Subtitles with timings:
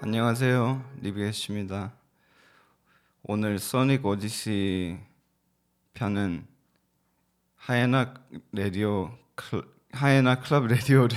[0.00, 1.92] 안녕하세요 리비에시입니다
[3.22, 4.98] 오늘 소닉 오디시
[5.94, 6.44] 편은
[7.54, 8.14] 하이에나
[8.50, 11.16] 라디오 클, 하이에나 클럽 라디오를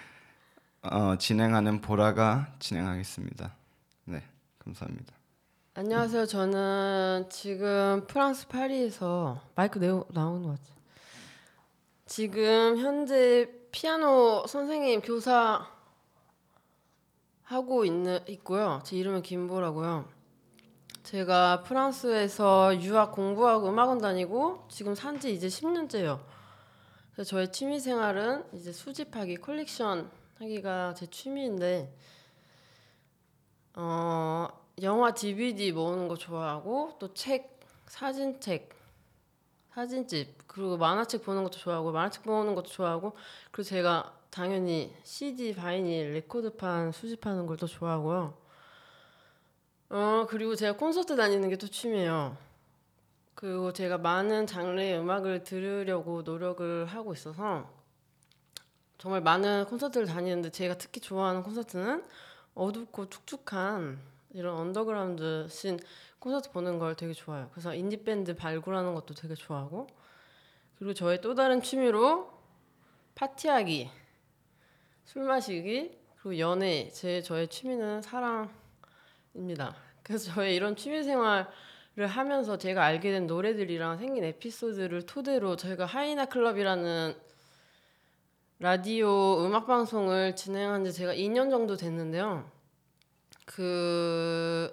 [0.80, 3.54] 어, 진행하는 보라가 진행하겠습니다
[4.06, 4.22] 네
[4.60, 5.12] 감사합니다
[5.74, 6.26] 안녕하세요.
[6.26, 10.76] 저는 지금 프랑스 파리에서 마이크 내고 나오는 것 같아요.
[12.06, 15.79] 지금 현재 피아노 선생님 교사
[17.50, 18.80] 하고 있는 있고요.
[18.84, 20.08] 제 이름은 김보라고요.
[21.02, 26.20] 제가 프랑스에서 유학 공부하고 음악원 다니고 지금 산지 이제 10년째요.
[27.12, 31.92] 그래서 저의 취미 생활은 이제 수집하기, 컬렉션 하기가 제 취미인데
[33.74, 34.46] 어
[34.82, 38.70] 영화 DVD 모으는 거 좋아하고 또 책, 사진책,
[39.74, 43.16] 사진집 그리고 만화책 보는 것도 좋아하고 만화책 보는 것도 좋아하고
[43.50, 48.34] 그리고 제가 당연히 CD, vinyl, 레코드판 수집하는 걸 또 좋아하고요.
[49.90, 52.36] 어 그리고 제가 콘서트 다니는 게 또 취미예요.
[53.34, 57.68] 그리고 제가 많은 장르의 음악을 들으려고 노력을 하고 있어서
[58.98, 62.04] 정말 많은 콘서트를 다니는데 제가 특히 좋아하는 콘서트는
[62.54, 63.98] 어둡고 축축한
[64.34, 65.78] 이런 언더그라운드 씬
[66.18, 67.48] 콘서트 보는 걸 되게 좋아해요.
[67.52, 69.86] 그래서 인디 밴드 발굴하는 것도 되게 좋아하고
[70.78, 72.30] 그리고 저의 또 다른 취미로
[73.14, 73.90] 파티하기,
[75.12, 75.90] 술 마시기
[76.22, 79.74] 그리고 연애 제 저의 취미는 사랑입니다.
[80.04, 86.26] 그래서 저의 이런 취미 생활을 하면서 제가 알게 된 노래들이랑 생긴 에피소드를 토대로 저희가 하이나
[86.26, 87.16] 클럽이라는
[88.60, 92.48] 라디오 음악 방송을 진행한 지 제가 2년 정도 됐는데요.
[93.46, 94.72] 그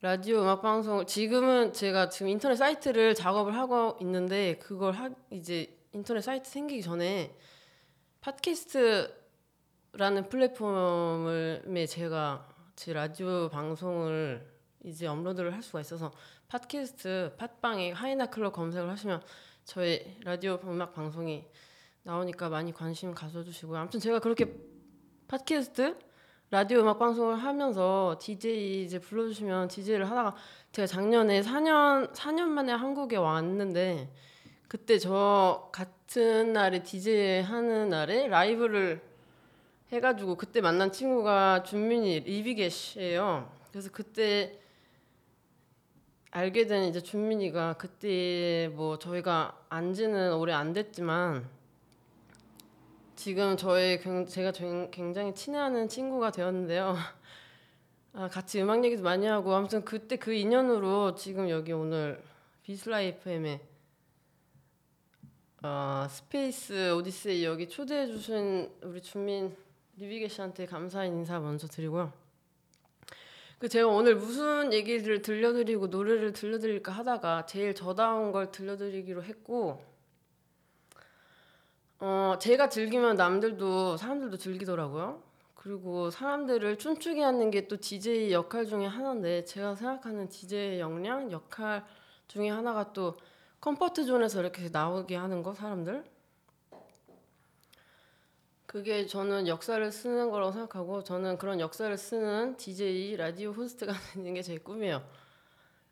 [0.00, 6.20] 라디오 음악 방송 지금은 제가 지금 인터넷 사이트를 작업을 하고 있는데 그걸 하 이제 인터넷
[6.20, 7.32] 사이트 생기기 전에
[8.22, 9.25] 팟캐스트
[9.92, 14.46] 라는 플랫폼을 제가 제 라디오 방송을
[14.84, 16.12] 이제 업로드를 할 수가 있어서
[16.48, 19.22] 팟캐스트 팟빵에 하이나 클럽 검색을 하시면
[19.64, 21.44] 저희 라디오 음악 방송이
[22.02, 23.78] 나오니까 많이 관심 가져주시고요.
[23.78, 24.54] 아무튼 제가 그렇게
[25.28, 25.98] 팟캐스트
[26.50, 30.36] 라디오 음악 방송을 하면서 DJ 이제 불러주시면 DJ를 하다가
[30.70, 34.12] 제가 작년에 4년 4년 만에 한국에 왔는데
[34.68, 39.15] 그때 저 같은 날에 DJ 하는 날에 라이브를
[39.92, 43.50] 해가지고 그때 만난 친구가 준민이 리비게시예요.
[43.70, 44.58] 그래서 그때
[46.32, 51.48] 알게 된 이제 준민이가 그때 뭐 저희가 안지는 오래 안 됐지만
[53.14, 54.52] 지금 저의 제가
[54.90, 56.96] 굉장히 친해하는 친구가 되었는데요.
[58.12, 62.22] 아, 같이 음악 얘기도 많이 하고 아무튼 그때 그 인연으로 지금 여기 오늘
[62.64, 63.60] VISLA FM에
[65.62, 69.56] 어, Space Odyssey 여기 초대해 주신 우리 준민
[69.96, 72.12] 리비게 씨한테 감사의 인사 먼저 드리고요.
[73.58, 79.82] 그 제가 오늘 무슨 얘기를 들려드리고 노래를 들려드릴까 하다가 제일 저다운 걸 들려드리기로 했고
[81.98, 85.22] 어, 제가 즐기면 남들도 사람들도 즐기더라고요.
[85.54, 91.84] 그리고 사람들을 춤추게 하는 게 또 DJ 역할 중에 하나인데 제가 생각하는 DJ 역량 역할
[92.28, 93.16] 중에 하나가 또
[93.62, 96.04] comfort zone에서 이렇게 나오게 하는 거 사람들
[98.76, 104.42] 그게 저는 역사를 쓰는 거라고 생각하고 저는 그런 역사를 쓰는 DJ 라디오 호스트가 되는 게
[104.42, 105.02] 제 꿈이에요.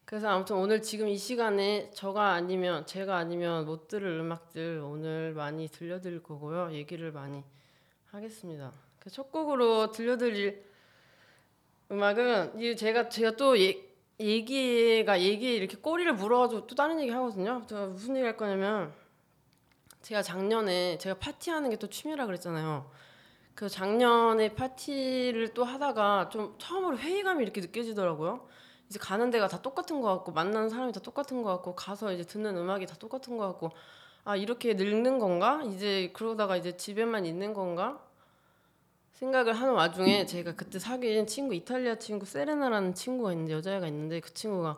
[0.04, 5.66] 그래서 아무튼 오늘 지금 이 시간에 저가 아니면 제가 아니면 못 들을 음악들 오늘 많이
[5.68, 6.72] 들려드릴 거고요.
[6.72, 7.42] 얘기를 많이
[8.10, 8.70] 하겠습니다.
[8.98, 10.62] 그첫 곡으로 들려드릴
[11.90, 13.82] 음악은 이 제가 제가 또 예,
[14.20, 17.64] 얘기가 얘기 이렇게 꼬리를 물어가지고 또 다른 얘기 하거든요.
[17.92, 18.92] 무슨 얘기 할 거냐면
[20.04, 22.90] 제가 작년에 제가 파티하는 게 또 취미라 그랬잖아요.
[23.54, 28.46] 그 작년에 파티를 또 하다가 좀 처음으로 회의감이 이렇게 느껴지더라고요.
[28.88, 32.22] 이제 가는 데가 다 똑같은 것 같고 만나는 사람이 다 똑같은 것 같고 가서 이제
[32.24, 33.70] 듣는 음악이 다 똑같은 것 같고
[34.24, 38.00] 아 이렇게 늙는 건가 이제 그러다가 이제 집에만 있는 건가
[39.12, 44.34] 생각을 하는 와중에 제가 그때 사귄 친구 이탈리아 친구 세레나라는 친구가 있는데 여자애가 있는데 그
[44.34, 44.76] 친구가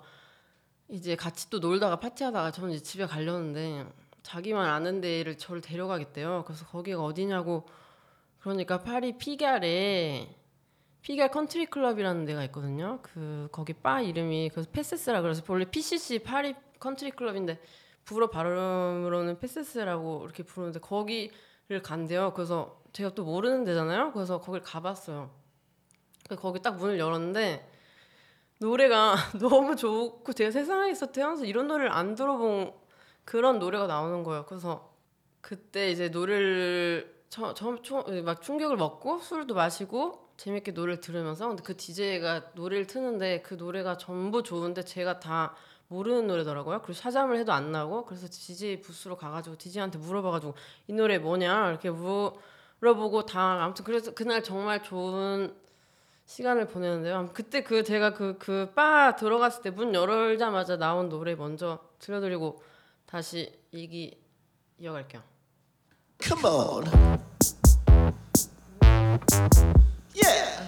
[0.88, 3.86] 이제 같이 또 놀다가 파티하다가 저는 이제 집에 가려는데
[4.26, 6.42] 자기만 아는 데를 저를 데려가겠대요.
[6.46, 7.64] 그래서 거기가 어디냐고
[8.40, 10.36] 그러니까 파리 피갈에
[11.02, 12.98] Pigalle Country Club이라는 데가 있거든요.
[13.02, 17.60] 그 거기 바 이름이 그 페세세라 그래서 원래 PCC 파리 Country Club인데
[18.04, 22.32] 불어 발음으로는 페세세라고 이렇게 부르는데 거기를 간대요.
[22.34, 24.12] 그래서 제가 또 모르는 데잖아요.
[24.12, 25.30] 그래서 거길 가봤어요.
[26.36, 27.70] 거기 딱 문을 열었는데
[28.58, 32.85] 노래가 너무 좋고 제가 세상에서 태어나서 이런 노래를 안 들어본
[33.26, 34.46] 그런 노래가 나오는 거예요.
[34.46, 34.90] 그래서
[35.42, 42.86] 그때 이제 노래를 저저막 충격을 먹고 술도 마시고 재밌게 노래를 들으면서 근데 그 DJ가 노래를
[42.86, 45.54] 트는데 그 노래가 전부 좋은데 제가 다
[45.88, 46.80] 모르는 노래더라고요.
[46.80, 50.54] 그리고 샤잠을 해도 안 나오고 그래서 DJ 부스로 가가지고 DJ한테 물어봐가지고
[50.88, 55.54] 이 노래 뭐냐 이렇게 물어보고 다 아무튼 그래서 그날 정말 좋은
[56.26, 57.30] 시간을 보내는데요.
[57.34, 62.62] 그때 그 제가 그 그 바 들어갔을 때 문 열자마자 나온 노래 먼저 들려드리고
[63.15, 64.17] 다시 얘기
[64.79, 65.21] 이어갈게요.
[66.19, 66.85] Come on.
[70.13, 70.65] Yeah.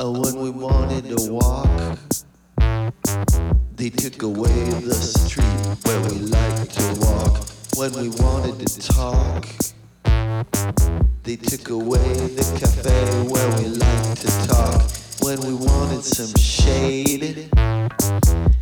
[0.00, 1.98] Oh, when we wanted to walk,
[3.76, 5.44] they took away the street
[5.84, 7.44] where we liked to walk.
[7.76, 9.46] When we wanted to talk,
[11.22, 15.01] they took away the cafe where we liked to talk.
[15.21, 17.49] When we wanted some shade,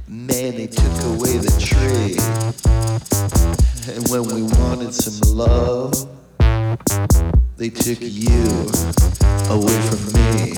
[0.08, 2.18] man, they took away the tree.
[3.94, 5.94] And when we wanted some love,
[7.58, 8.70] they took you
[9.50, 10.54] away from me.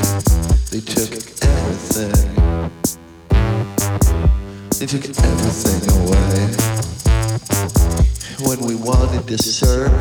[0.71, 1.11] They took
[1.43, 2.71] everything.
[4.79, 6.53] They took everything away.
[8.47, 9.91] When we wanted to surf,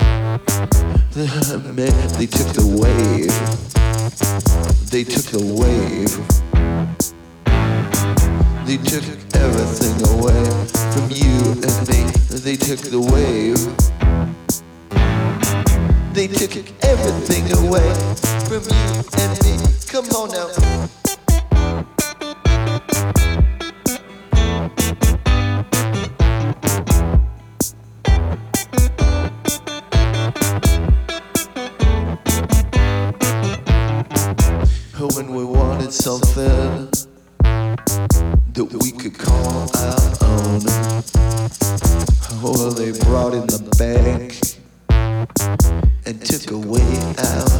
[1.16, 3.83] man, they took the wave.
[4.04, 6.12] They took the wave.
[8.66, 9.02] They took
[9.34, 10.44] everything away
[10.92, 12.12] from you and me.
[12.28, 13.56] They took the wave.
[16.12, 16.54] They took
[16.84, 17.94] everything away
[18.44, 19.56] from you and me.
[19.88, 21.03] Come on now.
[36.04, 36.90] Something
[38.52, 40.60] that we could call our own.
[42.42, 44.36] Well, they brought in the bank
[46.04, 46.84] and took away
[47.16, 47.53] our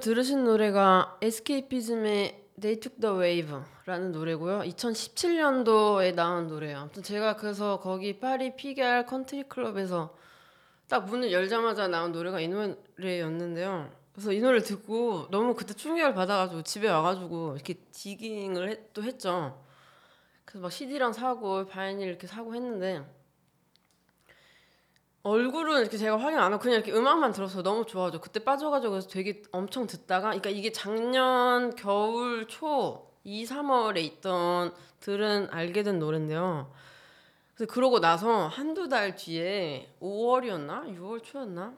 [0.00, 4.60] 들으신 노래가 Escape-ism의 They Took the Wave라는 노래고요.
[4.60, 6.78] 2017년도에 나온 노래예요.
[6.78, 10.14] 아무튼 제가 그래서 거기 파리 Pigalle Country Club에서
[10.88, 13.90] 딱 문을 열자마자 나온 노래가 이 노래였는데요.
[14.12, 19.62] 그래서 이 노래를 듣고 너무 그때 충격을 받아가지고 집에 와가지고 이렇게 digging을 했- 또 했죠.
[20.44, 23.04] 그래서 막 CD랑 사고 vinyl 이렇게 사고 했는데
[25.22, 28.20] 얼굴은 이렇게 제가 확인 안 하고 그냥 이렇게 음악만 들어서 너무 좋아하죠.
[28.20, 35.48] 그때 빠져가지고 그래서 되게 엄청 듣다가, 그러니까 이게 작년 겨울 초 2, 3월에 있던 들은
[35.50, 36.72] 알게 된 노래인데요.
[37.54, 40.96] 그래서 그러고 나서 한두 달 뒤에 5월이었나?
[40.98, 41.74] 6월 초였나?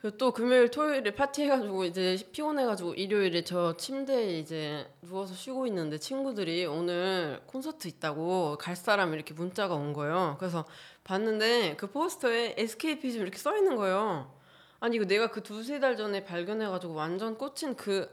[0.00, 6.64] 그리고 또 금요일 토요일에 파티해가지고 이제 피곤해가지고 일요일에 저 침대에 이제 누워서 쉬고 있는데 친구들이
[6.64, 10.36] 오늘 콘서트 있다고 갈 사람 이렇게 문자가 온 거예요.
[10.38, 10.64] 그래서
[11.04, 14.32] 봤는데 그 포스터에 SK피즘 이렇게 써 있는 거예요.
[14.80, 18.08] 아니 이거 내가 그 두세 달 전에 발견해가지고 완전 꽂힌 그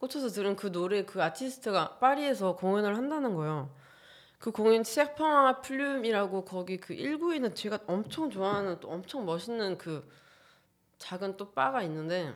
[0.00, 3.70] 꽂혀서 들은 그 노래 그 아티스트가 파리에서 공연을 한다는 거예요.
[4.40, 10.04] 그 공연 시작펑아 플룸이라고 거기 그 1구에는 제가 엄청 좋아하는 또 엄청 멋있는 그
[11.02, 12.32] 작은 또 바가 있는데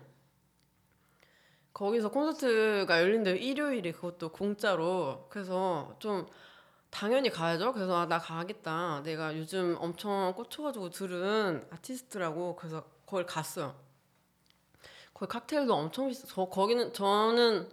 [1.73, 3.93] 거기서 콘서트가 열린대요 일요일에.
[3.93, 5.27] 그것도 공짜로.
[5.31, 6.27] 그래서 좀
[6.91, 7.73] 당연히 가야죠.
[7.73, 9.03] 그래서 아, 나 가겠다.
[9.05, 13.79] 내가 요즘 엄청 꽂혀가지고 들은 아티스트라고 그래서 거기 갔어요.
[15.15, 16.27] 거기 칵테일도 엄청 비싸.
[16.27, 17.71] 저 거기는 저는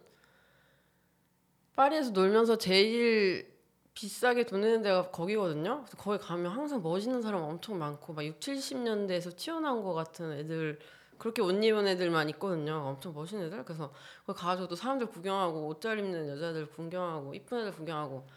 [1.75, 3.52] 파리에서 놀면서 제일
[3.93, 5.83] 비싸게 돈 내는 데가 거기거든요.
[5.83, 10.79] 그래서 거기 가면 항상 멋있는 사람 엄청 많고 막 6, 70년대에서 튀어나온 것 같은 애들
[11.17, 12.75] 그렇게 옷 입은 애들만 있거든요.
[12.87, 13.63] 엄청 멋있는 애들.
[13.63, 13.93] 그래서
[14.25, 18.27] 거기 가가지고 또 사람들 구경하고 옷 잘 입는 여자들 구경하고 이쁜 애들 구경하고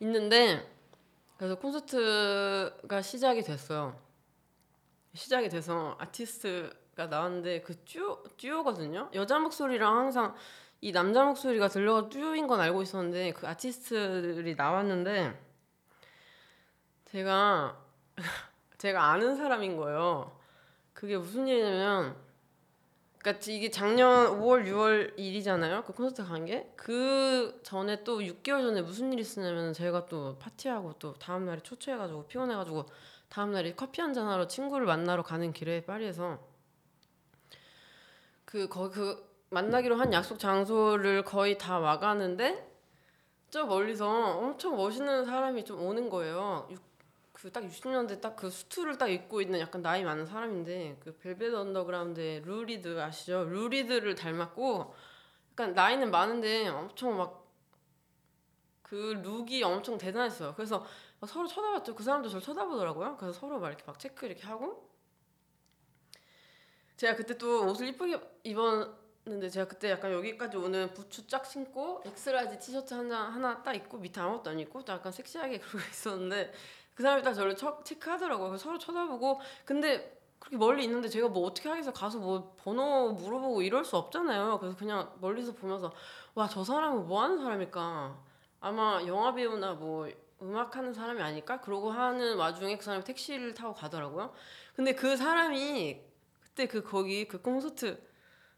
[0.00, 0.68] 있는데
[1.38, 3.96] 그래서 콘서트가 시작이 됐어요.
[5.14, 9.10] 시작이 돼서 아티스트가 나왔는데 그 듀오, 듀오거든요.
[9.14, 10.34] 여자 목소리랑 항상
[10.80, 15.38] 이 남자 목소리가 들려가 듀오인 건 알고 있었는데 그 아티스트들이 나왔는데
[17.06, 17.82] 제가
[18.78, 20.38] 제가 아는 사람인 거예요.
[20.92, 22.16] 그게 무슨 일이냐면
[23.18, 25.82] 그러니까 이게 작년 5월 6월 일이잖아요.
[25.84, 26.72] 그 콘서트 간 게.
[26.76, 31.96] 그 전에 또 6개월 전에 무슨 일이 있었냐면 제가 또 파티하고 또 다음 날에 초췌해
[31.96, 32.86] 가지고 피곤해 가지고
[33.28, 36.38] 다음 날에 커피 한 잔 하러 친구를 만나러 가는 길에 파리에서
[38.44, 42.66] 그 거기 그 만나기로 한 약속 장소를 거의 다 와가는데
[43.50, 46.68] 저 멀리서 엄청 멋있는 사람이 좀 오는 거예요.
[47.32, 51.54] 그 딱 60년대 딱 그 수트를 딱 입고 있는 약간 나이 많은 사람인데 그 Velvet
[51.54, 53.44] Underground의 Lou Reed 아시죠?
[53.44, 54.94] Lou Reed를 닮았고
[55.52, 57.46] 약간 나이는 많은데 엄청 막
[58.86, 58.94] 그
[59.24, 60.54] look이 엄청 대단했어요.
[60.54, 60.86] 그래서
[61.18, 61.94] 막 서로 쳐다봤죠.
[61.96, 63.16] 그 사람도 저를 쳐다보더라고요.
[63.16, 64.88] 그래서 서로 막 이렇게 막 체크 이렇게 하고
[66.96, 72.00] 제가 그때 또 옷을 이쁘게 입었 는데 제가 그때 약간 여기까지 오는 부츠 쫙 신고
[72.06, 76.52] X-large 티셔츠 하나 하나 딱 입고 밑에 아무것도 안 입고 약간 섹시하게 그러고 있었는데
[76.94, 78.56] 그 사람이 딱 저를 쳐, 체크하더라고요.
[78.56, 83.84] 서로 쳐다보고 근데 그렇게 멀리 있는데 제가 뭐 어떻게 하겠어 가서 뭐 번호 물어보고 이럴
[83.84, 84.58] 수 없잖아요.
[84.60, 85.92] 그래서 그냥 멀리서 보면서
[86.34, 88.16] 와 저 사람은 뭐 하는 사람일까?
[88.60, 90.08] 아마 영화 배우나 뭐
[90.40, 91.60] 음악 하는 사람이 아닐까?
[91.60, 94.32] 그러고 하는 와중에 그 사람이 택시를 타고 가더라고요.
[94.76, 96.00] 근데 그 사람이
[96.44, 98.00] 그때 그 거기 그 콘서트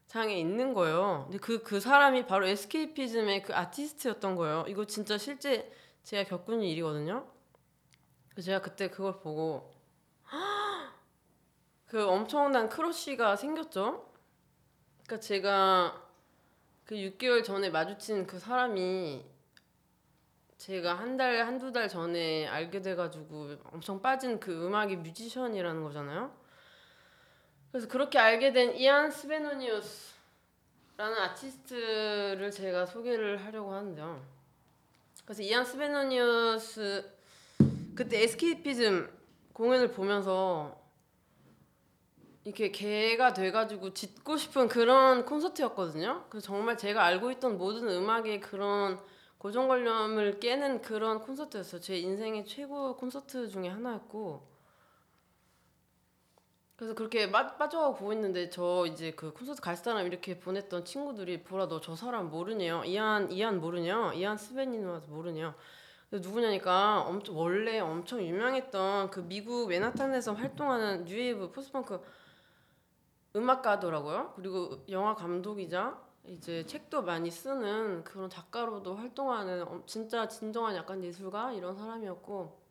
[0.09, 1.25] 장에 있는 거예요.
[1.27, 4.65] 근데 그 그 사람이 바로 에스케이피즘의 그 아티스트였던 거예요.
[4.69, 5.71] 이거 진짜 실제
[6.03, 7.27] 제가 겪은 일이거든요.
[8.43, 9.71] 제가 그때 그걸 보고
[11.87, 14.11] 그 엄청난 크러쉬가 생겼죠.
[15.05, 16.03] 그러니까 제가
[16.85, 19.25] 그 6개월 전에 마주친 그 사람이
[20.57, 26.33] 제가 한 달, 한두 달 전에 알게 돼가지고 엄청 빠진 그 음악의 뮤지션이라는 거잖아요.
[27.71, 34.23] 그래서 그렇게 알게 된 이안 스베노니우스라는 아티스트를 제가 소개를 하려고 하는데요.
[35.25, 37.11] 그래서 이안 스베노니우스
[37.95, 39.11] 그때 에스케이피즘
[39.53, 40.79] 공연을 보면서
[42.45, 46.25] 이렇게 개가 돼가지고 짖고 싶은 그런 콘서트였거든요.
[46.31, 48.99] 그래서 정말 제가 알고 있던 모든 음악의 그런
[49.37, 51.83] 고정관념을 깨는 그런 콘서트였어요.
[51.83, 54.58] 제 인생의 최고 콘서트 중에 하나였고.
[56.79, 61.43] 그래서 그렇게 빠, 빠져가고 보고 있는데 저 이제 그 콘서트 갈 사람 이렇게 보냈던 친구들이
[61.43, 62.85] 보라 너 저 사람 모르네요.
[62.85, 64.15] 이안 이안 모르냐?
[64.15, 65.57] 이안 스베니노와도 모르냐?
[66.13, 72.01] 누구냐니까 엄청 원래 엄청 유명했던 그 미국 맨하탄에서 활동하는 new wave post-punk
[73.37, 74.33] 음악가더라고요.
[74.37, 81.53] 그리고 영화 감독이자 이제 책도 많이 쓰는 그런 작가로도 활동하는 엄- 진짜 진정한 약간 예술가
[81.53, 82.68] 이런 사람이었고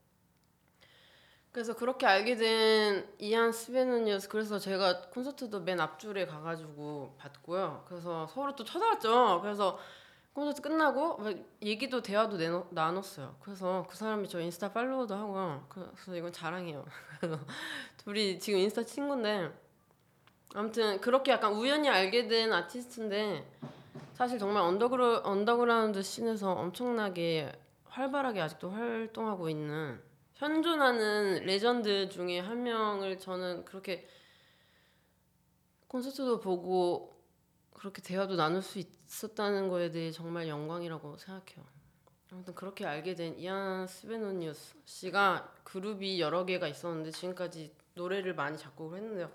[1.57, 7.83] 그래서 그렇게 알게 된 Ian Svenonius 그래서 제가 콘서트도 맨 앞줄에 가가지고 봤고요.
[7.87, 9.39] 그래서 서로 또 쳐다봤죠.
[9.41, 9.79] 그래서
[10.33, 13.37] 콘서트 끝나고 막 얘기도 대화도 내놓, 나눴어요.
[13.41, 15.65] 그래서 그 사람이 저 인스타 follow도 하고요.
[15.69, 16.85] 그래서 이건 자랑이에요.
[18.05, 19.51] 둘이 지금 인스타 친구인데
[20.53, 23.51] 아무튼 그렇게 약간 우연히 알게 된 아티스트인데
[24.13, 27.51] 사실 정말 언더그라, 언더그라운드 scene에서 엄청나게
[27.85, 30.05] 활발하게 아직도 활동하고 있는
[30.37, 34.07] 현존하는 레전드 중에 한 명을 저는 그렇게
[35.87, 37.19] 콘서트도 보고
[37.73, 41.65] 그렇게 대화도 나눌 수 있었다는 거에 대해 정말 영광이라고 생각해요.
[42.31, 48.99] 아무튼 그렇게 알게 된 이안 스베노니우스 씨가 그룹이 여러 개가 있었는데 지금까지 노래를 많이 작곡을
[48.99, 49.31] 했는데요.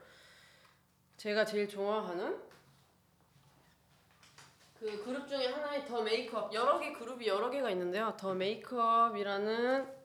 [1.17, 2.41] 제가 제일 좋아하는
[4.79, 8.15] 그 그룹 중에 하나의 더 메이크업 여러 개 그룹이 여러 개가 있는데요.
[8.17, 10.02] 더 메이크업이라는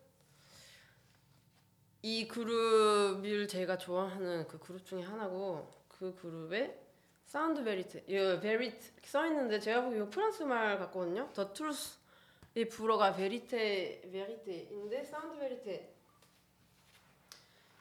[2.08, 6.80] 이 그룹을 제가 좋아하는 그 그룹 중에 하나고 그 그룹의
[7.26, 11.30] Sound Verite 이 vérité 써 있는데 제가 보기 이거 프랑스 말 같거든요.
[11.34, 15.94] the truth의 불어가 vérité vérité인데 Sound Verite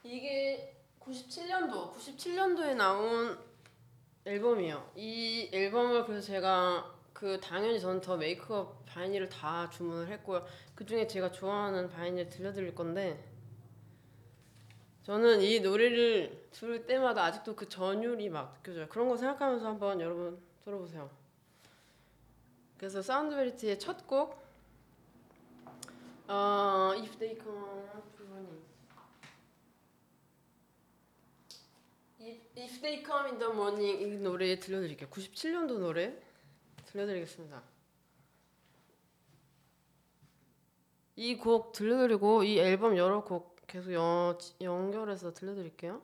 [0.02, 3.38] 이게 97년도 97년도에 나온
[4.24, 4.90] 앨범이에요.
[4.96, 10.44] 이 앨범을 그래서 제가 그 당연히 저는 The Make-Up vinyl을 다 주문을 했고요.
[10.74, 13.35] 그 중에 제가 좋아하는 바이닐 들려드릴 건데
[15.06, 18.88] 저는 이 노래를 들을 때마다 아직도 그 전율이 막 느껴져요.
[18.88, 21.08] 그런 거 생각하면서 한번 여러분 들어보세요.
[22.76, 24.44] 그래서 사운드 베리티의 첫 곡,
[26.26, 27.56] 어, If They Come
[28.18, 28.62] Running.
[32.58, 35.08] If They Come in the Morning 이 노래 들려드릴게요.
[35.08, 36.20] 97년도 노래
[36.86, 37.62] 들려드리겠습니다.
[41.14, 46.00] 이 곡 들려드리고 이 앨범 여러 곡 계속 연, 연결해서 들려드릴게요.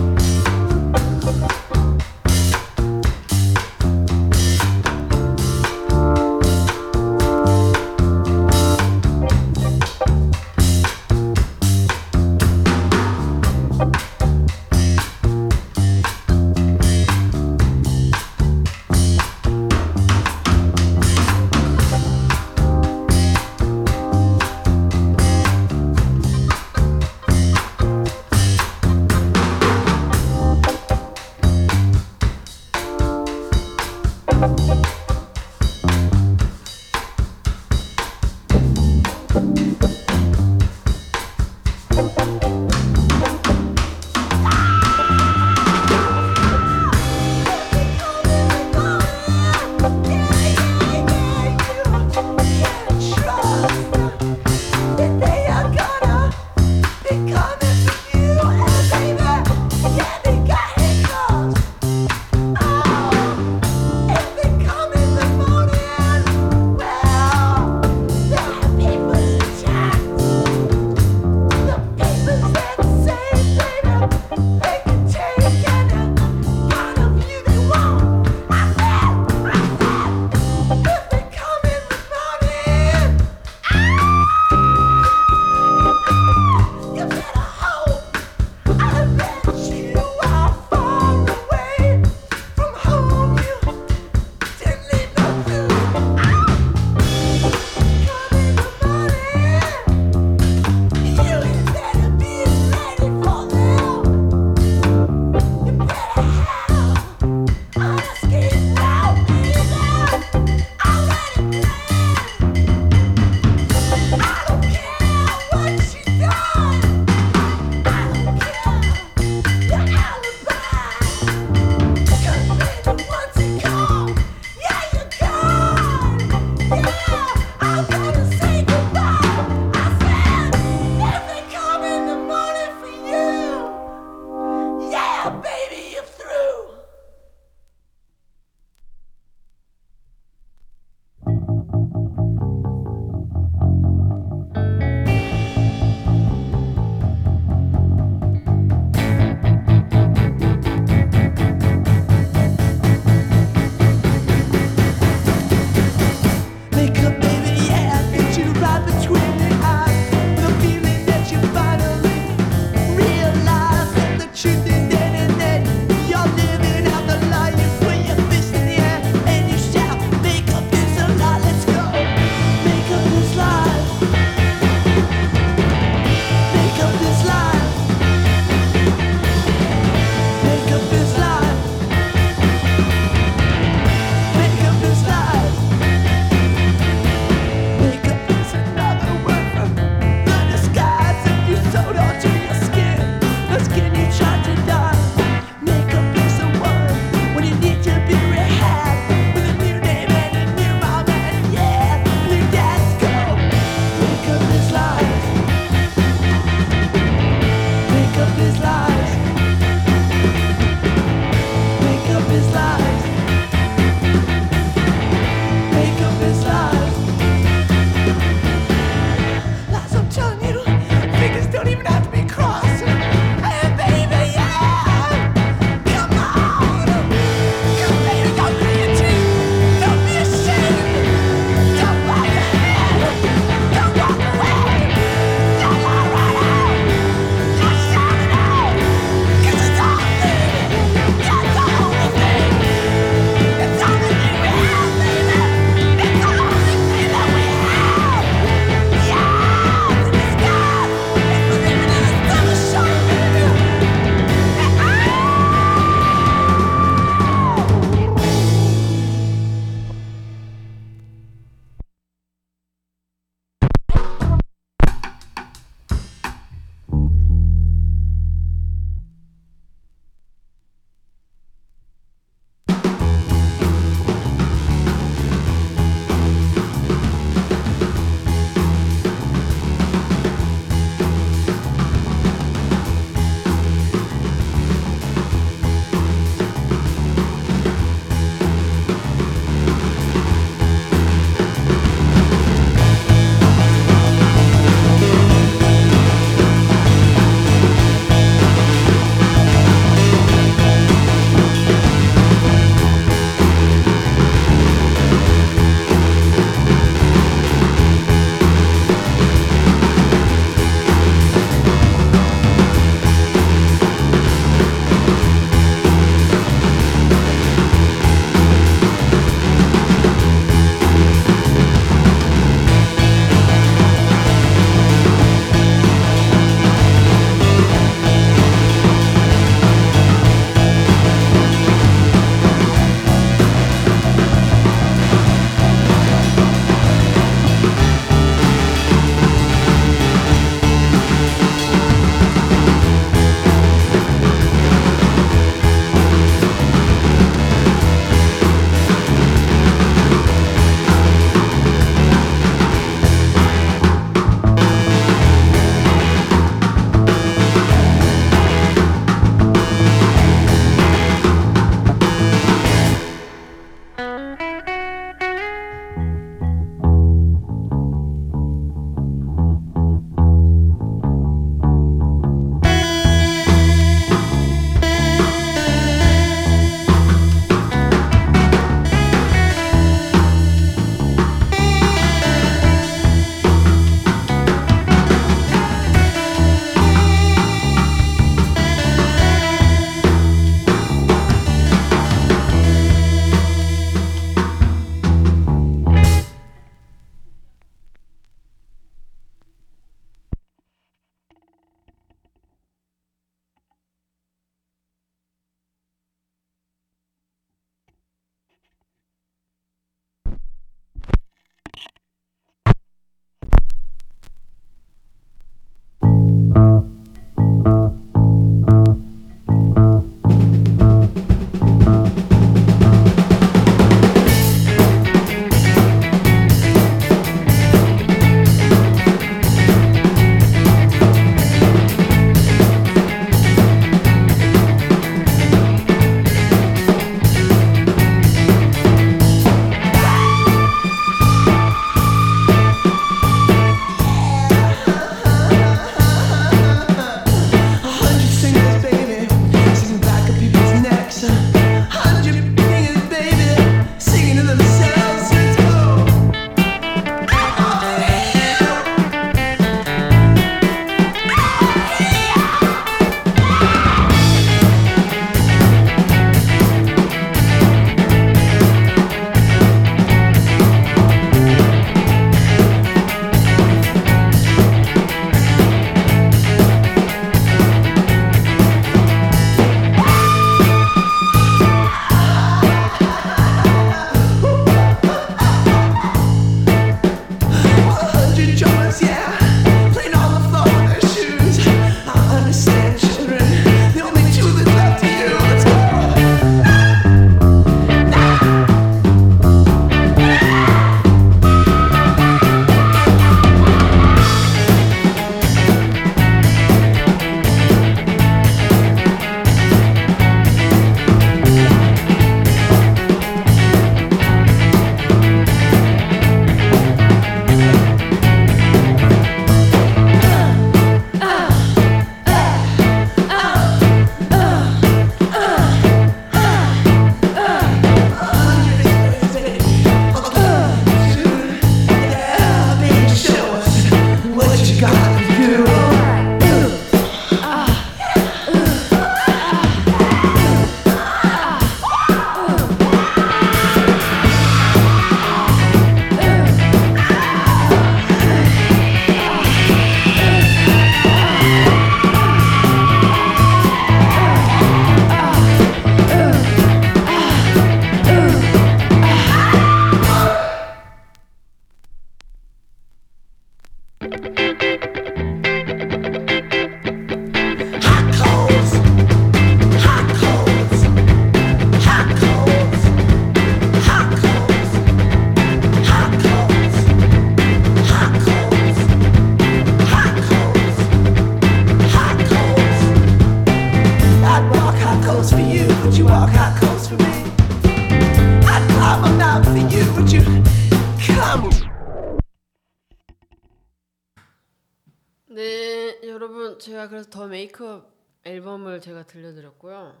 [596.78, 597.90] 제가 그래서 더 메이크업
[598.22, 600.00] 앨범을 제가 들려드렸고요.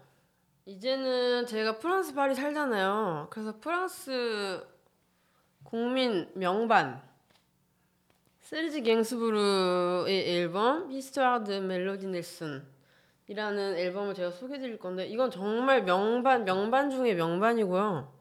[0.64, 3.26] 이제는 제가 프랑스 파리 살잖아요.
[3.30, 4.64] 그래서 프랑스
[5.64, 7.02] 국민 명반
[8.42, 16.90] 세르지 갱스부르의 앨범 히스토아 드 멜로디 넬슨이라는 앨범을 제가 소개드릴 건데 이건 정말 명반 명반
[16.90, 18.17] 중에 명반이고요.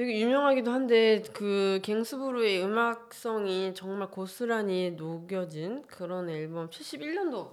[0.00, 7.50] 되게 유명하기도 한데 그 갱스부르의 음악성이 정말 고스란히 녹여진 그런 앨범 71년도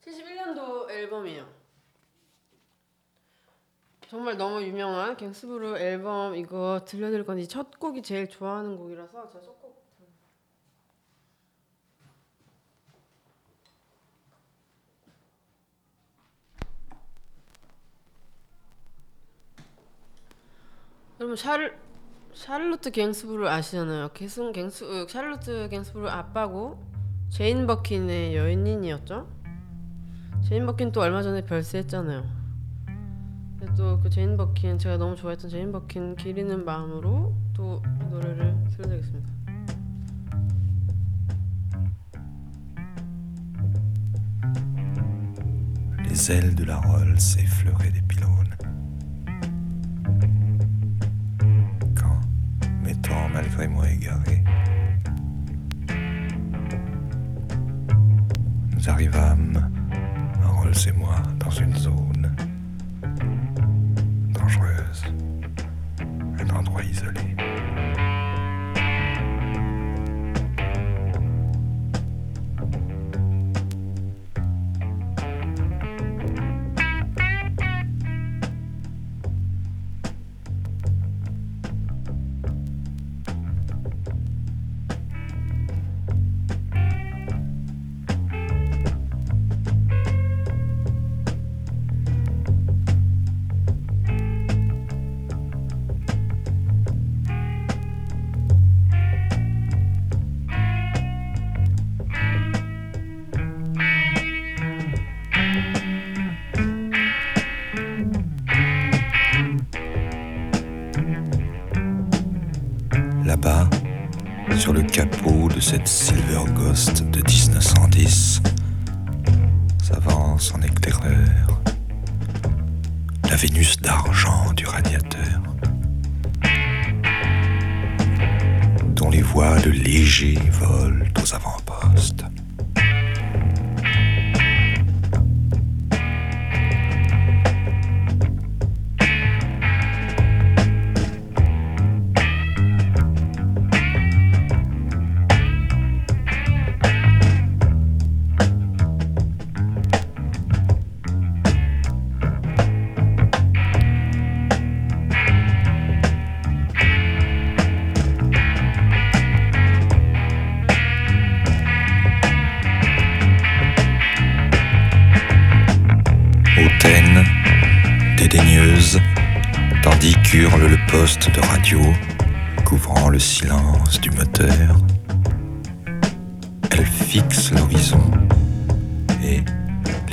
[0.00, 1.46] 71년도 앨범이에요.
[4.08, 9.44] 정말 너무 유명한 갱스부르 앨범 이거 들려드릴 건데 첫 곡이 제일 좋아하는 곡이라서 제가
[21.18, 21.72] 여러분 샤르
[22.34, 24.10] 샤를로트 갱스부르 아시잖아요.
[24.12, 26.78] 계승 갱스 어, 샤를로트 갱스부르 아빠고
[27.30, 29.26] 제인 버킨의 연인이었죠.
[30.46, 32.22] 제인 버킨 또 얼마 전에 별세했잖아요.
[33.78, 39.36] 또그 제인 버킨 제가 너무 좋아했던 제인 버킨 기리는 마음으로 또이 노래를 들려드리겠습니다.
[46.04, 46.86] Les ailes de la.
[52.96, 54.42] M'étant malgré moi égaré,
[58.72, 59.70] nous arrivâmes,
[60.44, 62.34] Rolls et moi, dans une zone
[64.30, 65.04] dangereuse,
[66.38, 67.36] un endroit isolé.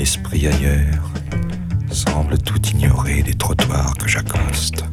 [0.04, 1.13] L'esprit ailleurs,
[1.89, 4.84] semble tout ignorer des trottoirs que j'accoste.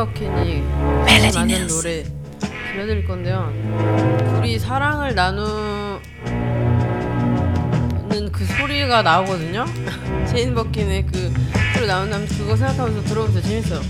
[0.00, 0.62] 멜리버킨이
[1.34, 2.04] 많은 노래
[2.72, 3.52] 들려드릴 건데요.
[4.38, 6.00] 우리 사랑을 나누는
[8.32, 9.66] 그 소리가 나오거든요.
[10.30, 11.30] 체인 버킨의 그
[11.74, 13.42] 소리 나오는 그거 생각하면서 들어보세요.
[13.42, 13.80] 재밌어요.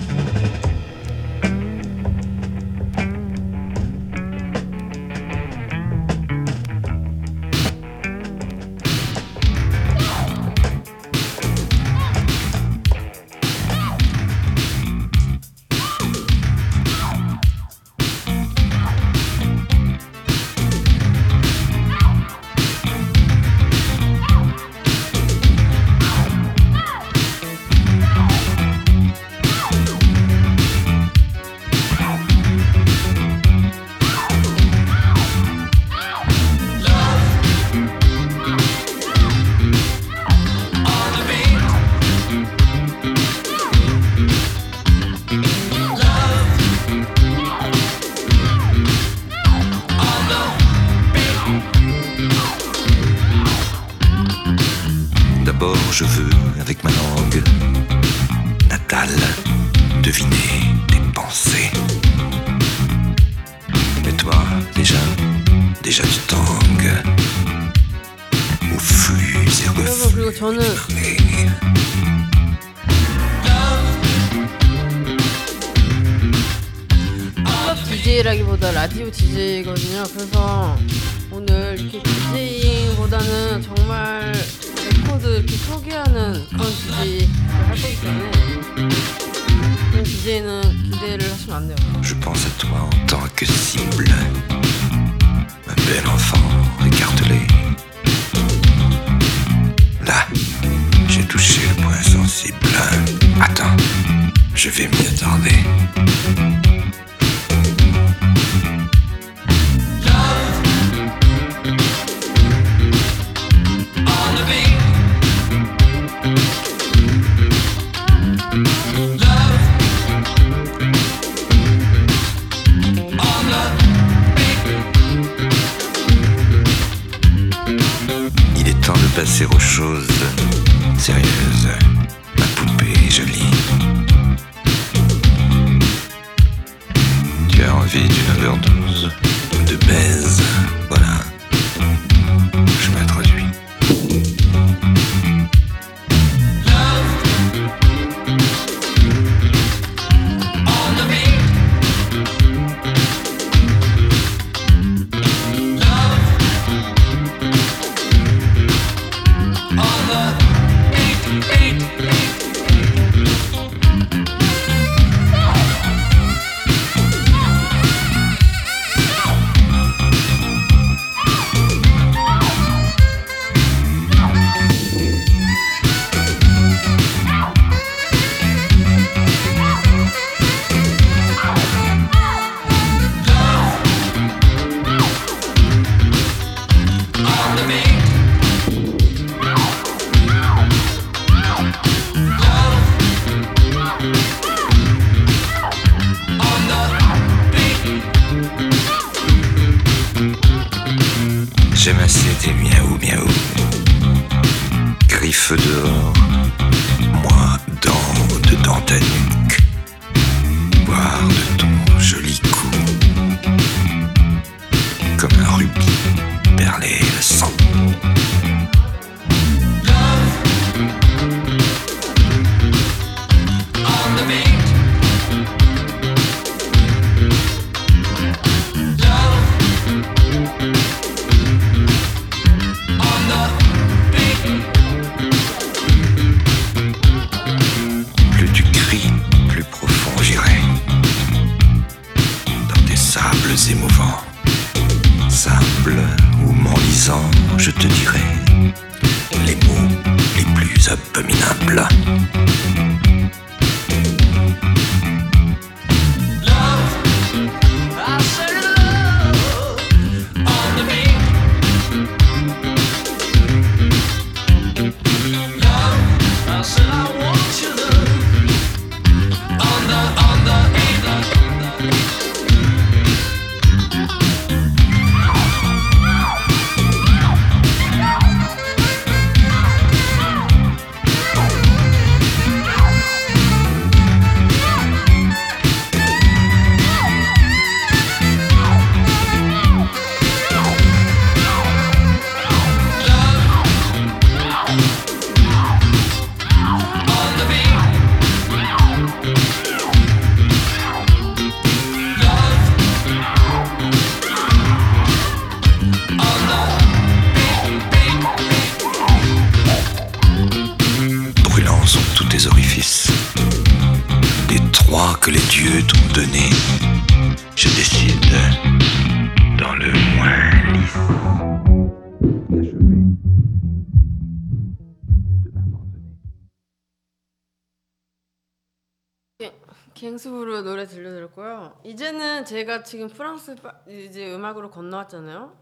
[331.85, 335.57] 이제는 제가 지금 프랑스 파- 이제 음악으로 건너왔잖아요.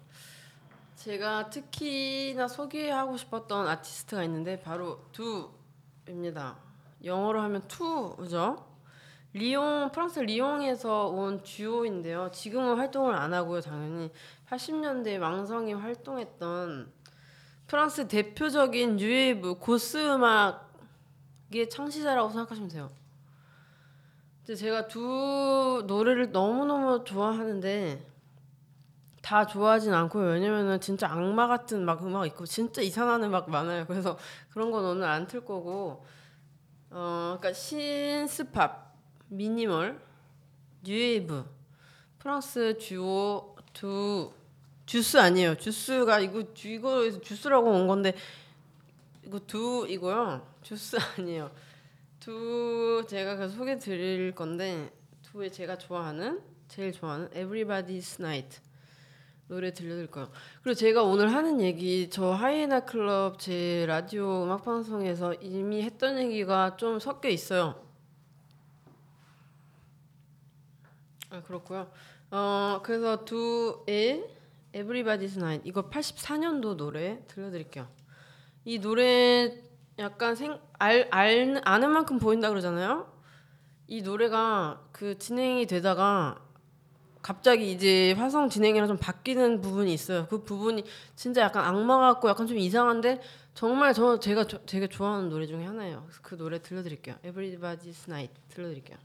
[0.97, 6.57] 제가 특히나 소개하고 싶었던 아티스트가 있는데 바로 Deux입니다.
[7.05, 8.67] 영어로 하면 two죠.
[9.33, 12.31] 리옹 프랑스 리옹에서 온 듀오인데요.
[12.33, 14.11] 지금은 활동을 안 하고요, 당연히
[14.49, 16.91] 80년대 왕성히 활동했던
[17.69, 22.91] 프랑스 대표적인 new wave goth 음악의 창시자라고 생각하시면 돼요.
[24.55, 28.07] 제가 두 노래를 너무너무 좋아하는데
[29.23, 30.31] 다 좋아하진 않고요.
[30.33, 33.87] 왜냐면은 진짜 악마 같은 막 음악 있고 진짜 이상한 음악 많아요.
[33.87, 34.17] 그래서
[34.51, 36.05] 그런 건 오늘 안 틀 거고
[36.91, 38.95] 어 그러니까 신스팝,
[39.29, 40.01] 미니멀,
[40.83, 41.45] 뉴웨이브,
[42.19, 44.33] 프랑스 듀오 두
[44.87, 45.57] 주스 아니에요.
[45.57, 48.15] 주스가 이거 주- 이거 주스라고 온 건데
[49.25, 50.47] 이거 두 이고요.
[50.63, 51.51] 주스 아니에요.
[52.29, 58.61] 두 제가 그 소개 드릴 건데 두에 제가 좋아하는 제일 좋아하는 Everybody's Night
[59.47, 60.31] 노래 들려드릴 거예요.
[60.63, 66.77] 그리고 제가 오늘 하는 얘기 저 하이에나 클럽 제 라디오 음악 방송에서 이미 했던 얘기가
[66.77, 67.83] 좀 섞여 있어요.
[71.31, 71.91] 아 그렇고요.
[72.31, 74.29] 어 그래서 두의
[74.75, 77.89] Everybody's Night 이거 84년도 노래 들려드릴게요.
[78.67, 79.67] 이 노래
[79.99, 83.13] 약간 생, 알, 알, 아는 만큼 보인다 그러잖아요.
[83.89, 86.39] 이 노래가 그 진행이 되다가
[87.21, 90.27] 갑자기 이제 화성 진행이랑 좀 바뀌는 부분이 있어요.
[90.29, 90.85] 그 부분이
[91.17, 93.21] 진짜 약간 악마 같고 약간 좀 이상한데
[93.55, 96.07] 정말 저 제가 조, 되게 좋아하는 노래 중에 하나예요.
[96.23, 97.17] 그 노래 들려드릴게요.
[97.25, 98.99] Everybody's Night 들려드릴게요.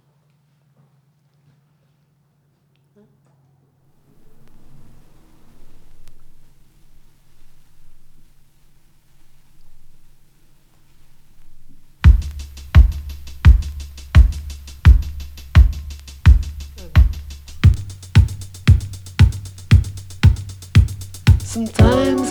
[21.54, 22.23] Sometimes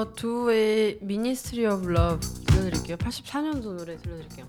[0.00, 2.96] 이어서 두의 Ministry of Love 들려드릴게요.
[2.96, 4.46] 84년도 노래 들려드릴게요.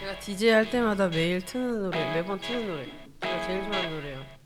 [0.00, 2.86] 제가 DJ 할 때마다 매일 트는 노래, 매번 트는 노래.
[3.20, 4.37] 제가 제일 좋아하는 노래예요.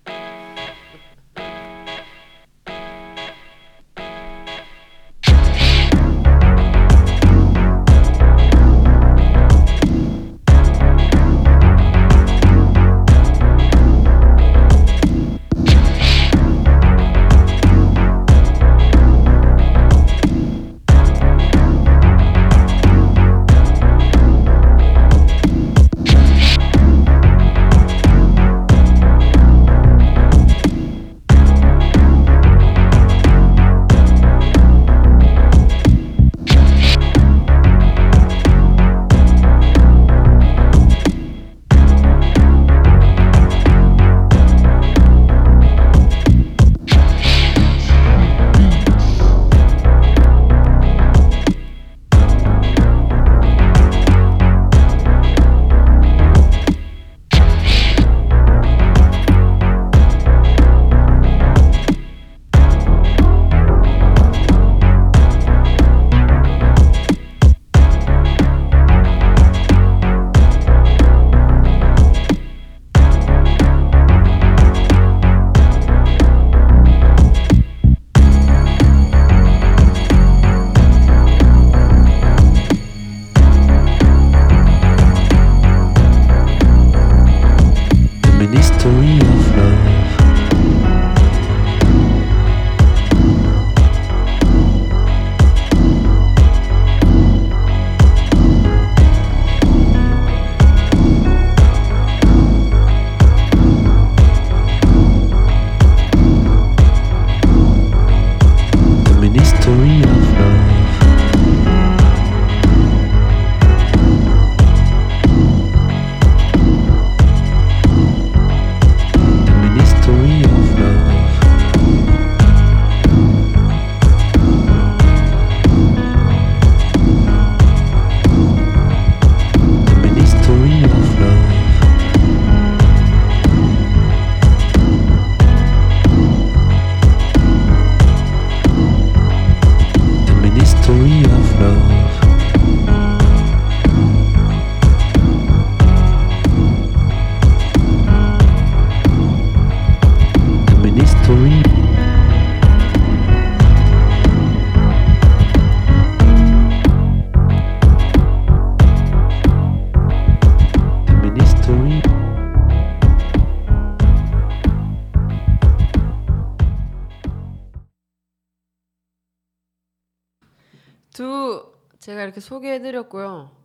[172.03, 173.57] 제가 이렇게 소개해드렸고요.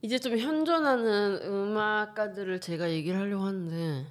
[0.00, 4.06] 이제 좀 현존하는 음악가들을 제가 얘기를 하려고 하는데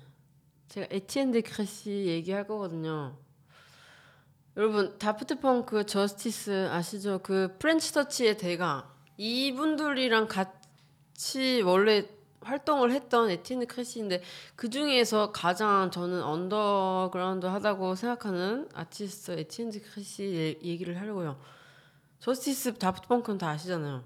[0.67, 3.17] 제가 Étienne de Crécy 얘기할 거거든요.
[4.55, 7.19] 여러분 Daft Punk Justice 아시죠?
[7.23, 12.07] 그 French touch의 대가 이분들이랑 같이 원래
[12.41, 14.21] 활동을 했던 Étienne de Crécy인데
[14.55, 19.71] 그 중에서 가장 저는 언더그라운드 하다고 생각하는 아티스트 Étienne
[20.35, 21.54] 얘- 얘기를 하려고요.
[22.19, 24.03] Justice Daft Punk는 다 아시잖아요.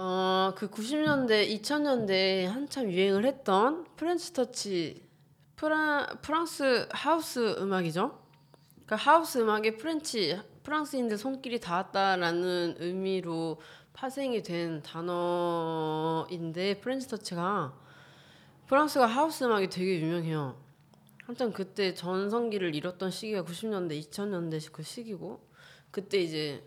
[0.00, 5.08] 어, 그 90년대, 2000년대 한참 유행을 했던 French touch
[5.56, 8.16] 프라, 프랑스 하우스 음악이죠.
[8.86, 13.60] 그 하우스 음악에 French 프랑스인들 손길이 닿았다라는 의미로
[13.92, 17.74] 파생이 된 단어인데 French touch가
[18.68, 20.67] 프랑스가 하우스 음악이 되게 유명해요.
[21.28, 25.46] 한참 그때 전성기를 이뤘던 시기가 90년대, 2000년대 그 시기고
[25.90, 26.66] 그때 이제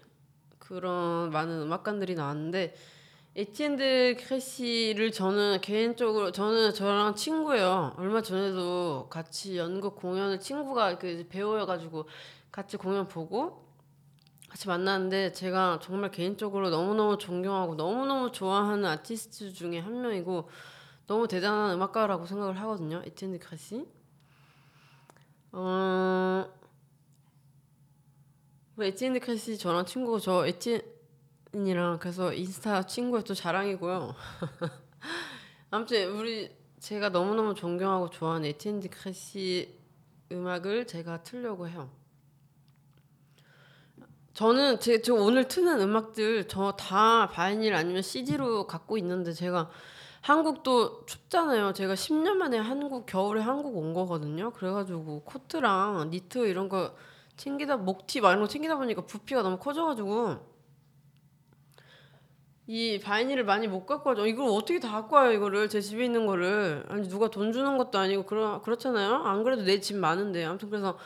[0.60, 2.76] 그런 많은 음악가들이 나왔는데
[3.36, 7.96] Étienne de Crécy를 저는 개인적으로 저는 저랑 친구예요.
[7.98, 12.08] 얼마 전에도 같이 연극 공연을 친구가 그 배우여가지고
[12.52, 13.66] 같이 공연 보고
[14.48, 20.48] 같이 만났는데 제가 정말 개인적으로 너무너무 존경하고 너무너무 좋아하는 아티스트 중에 한 명이고
[21.08, 23.02] 너무 대단한 음악가라고 생각을 하거든요.
[23.04, 24.01] Étienne de Crécy.
[25.54, 26.46] 어,
[28.76, 34.16] 그 Étienne de Crécy 저랑 친구고 저 Étienne이랑 그래서 인스타 친구의 또 자랑이고요.
[35.72, 39.78] 아무튼 우리 제가 너무너무 존경하고 좋아하는 Étienne de Crécy
[40.32, 41.92] 음악을 제가 틀려고 해요.
[44.34, 49.70] 저는 제, 저 오늘 트는 음악들 저 다 vinyl 아니면 CD로 갖고 있는데 제가
[50.22, 51.74] 한국도 춥잖아요.
[51.74, 54.52] 제가 10년 만에 한국 겨울에 한국 온 거거든요.
[54.52, 56.96] 그래가지고 코트랑 니트 이런 거
[57.38, 60.38] 챙기다 목티 거 챙기다 보니까 부피가 너무 커져가지고
[62.68, 64.28] 이 vinyl을 많이 못 갖고 왔죠.
[64.28, 67.98] 이걸 어떻게 다 갖고 와요 이거를 제 집에 있는 거를 아니 누가 돈 주는 것도
[67.98, 69.16] 아니고 그러 그렇잖아요.
[69.16, 70.98] 안 그래도 내 짐 많은데 아무튼 그래서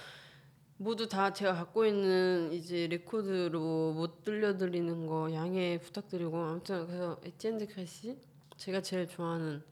[0.77, 7.58] 모두 다 제가 갖고 있는 이제 레코드로 못 들려드리는 거 양해 부탁드리고 아무튼 그래서 Étienne
[7.58, 8.17] de Crécy
[8.57, 9.63] 제가 제일 좋아하는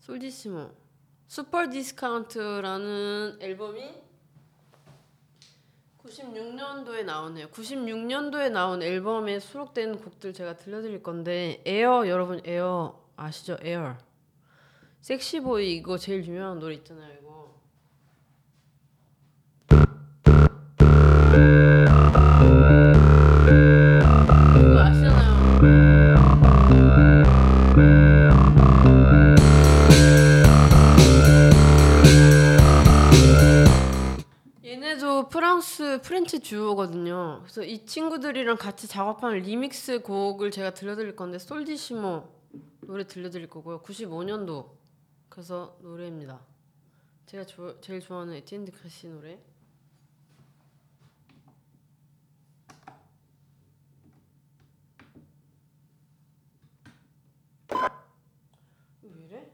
[0.00, 0.70] Soldissimo
[1.26, 4.10] Super Discount라는 앨범이
[5.98, 7.48] 96년도에 나오네요.
[7.48, 13.58] 96년도에 나온 앨범에 수록된 곡들 제가 들려드릴 건데 Air 여러분 Air 아시죠?
[13.62, 13.96] Air
[15.02, 17.16] Sexy Boy 이거 제일 유명한 노래 있잖아요.
[17.20, 17.29] 이거
[35.60, 37.40] 프랑스 French 듀오거든요.
[37.42, 42.26] 그래서 이 친구들이랑 같이 작업한 리믹스 곡을 제가 들려드릴 건데 Soldissimo
[42.86, 43.82] 노래 들려드릴 거고요.
[43.82, 44.70] 95년도
[45.28, 46.40] 그래서 노래입니다.
[47.26, 49.38] 제가 조, 제일 좋아하는 Étienne de Crécy 노래.
[59.02, 59.46] 왜 이래?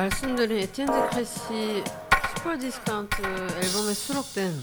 [0.00, 1.84] 말씀드린 에티엔드 크레시
[2.34, 4.58] 슈퍼 디스카운트 앨범에 수록된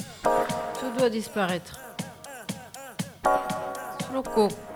[0.79, 1.77] Je dois disparaître.
[4.01, 4.66] 수록곡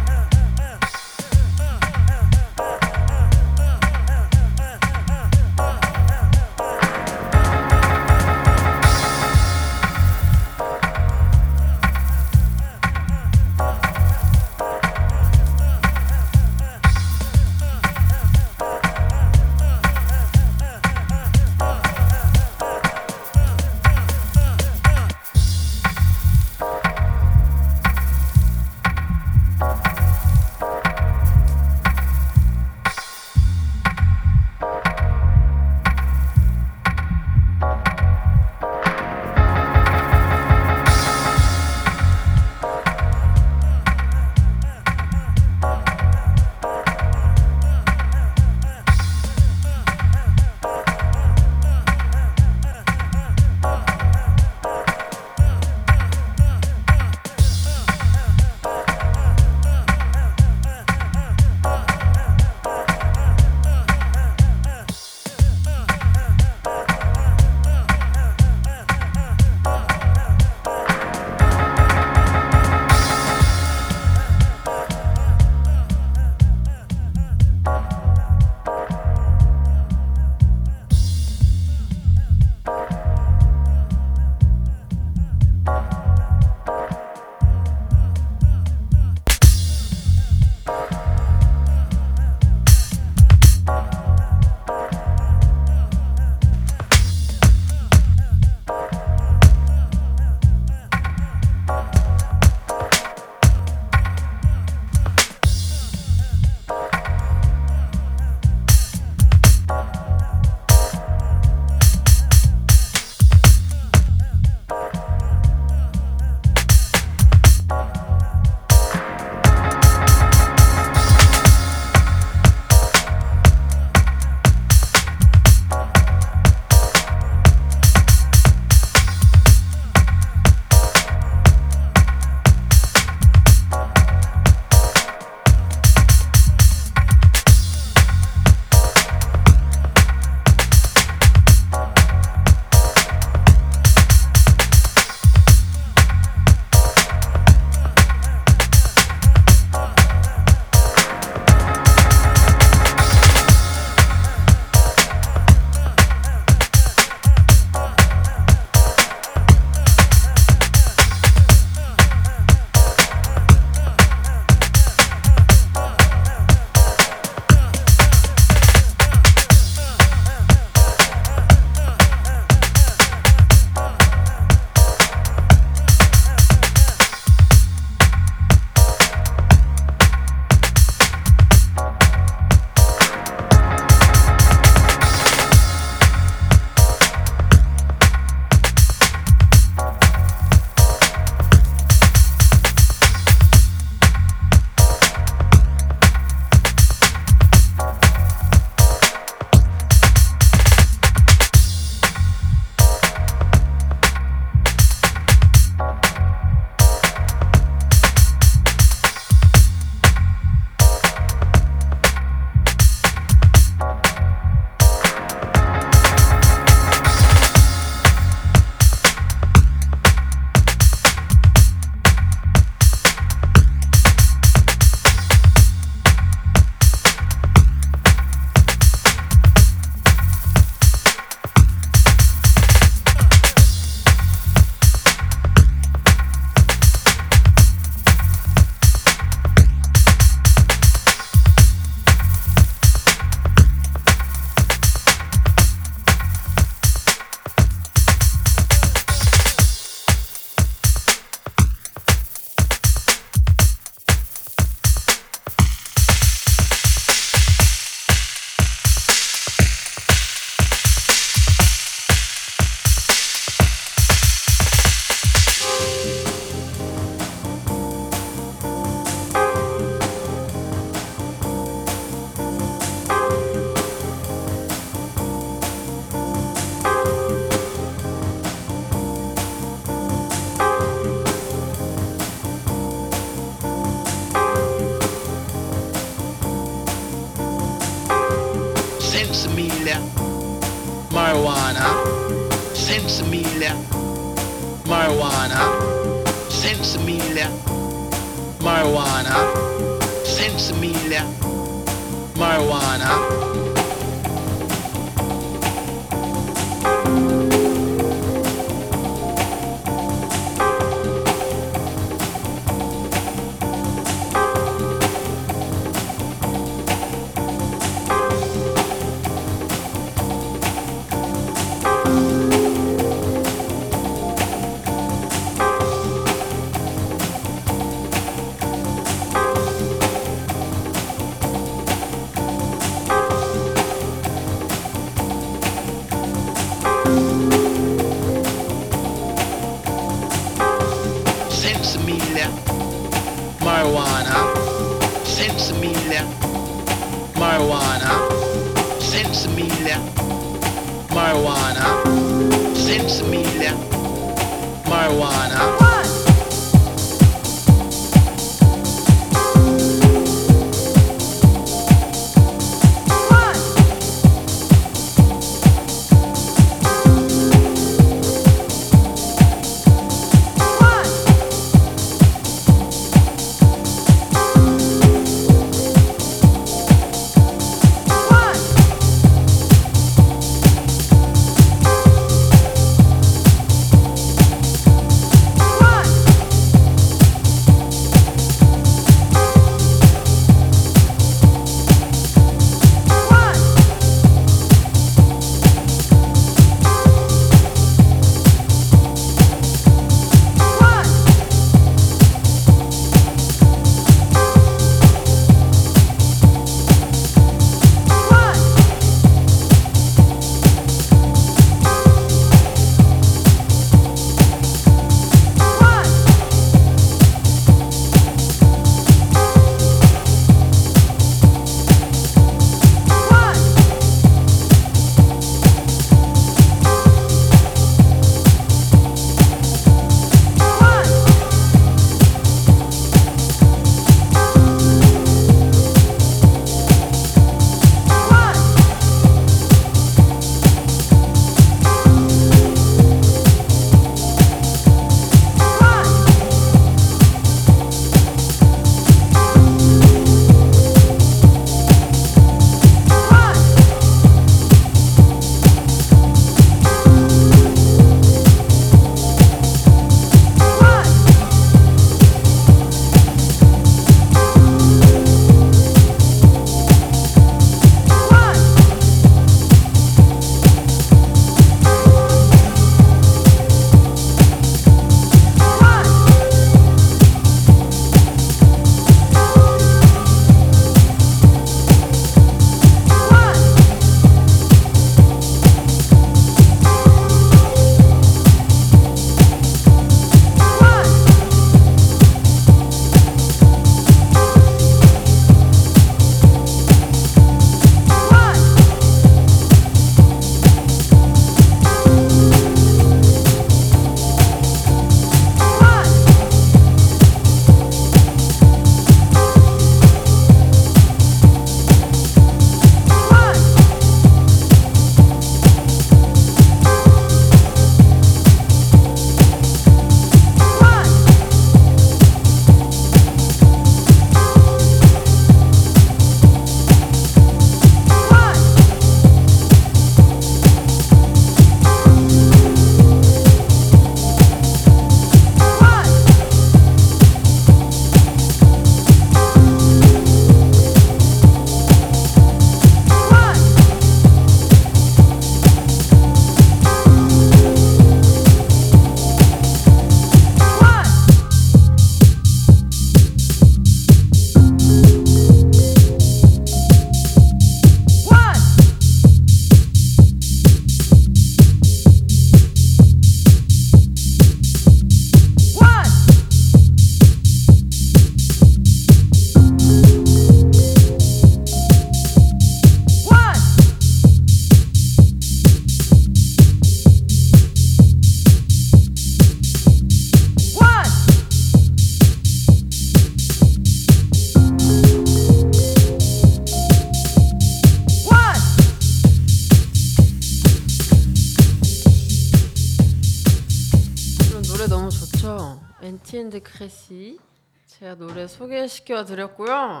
[598.96, 600.00] 소개시켜 드렸고요.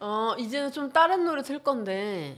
[0.00, 2.36] 어 이제는 좀 다른 노래 틀 건데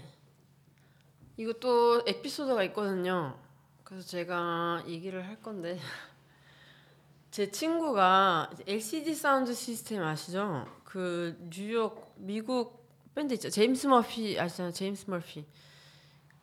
[1.61, 3.37] 또 에피소드가 있거든요.
[3.83, 5.79] 그래서 제가 얘기를 할 건데
[7.31, 10.67] 제 친구가 LCD Soundsystem 아시죠?
[10.85, 13.51] 그 뉴욕 미국 밴드 있죠.
[13.51, 14.73] 제임스 머피 아시잖아요.
[14.73, 15.45] 제임스 머피.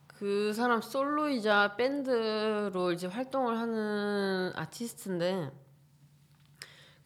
[0.06, 5.50] 그 사람 솔로이자 밴드로 이제 활동을 하는 아티스트인데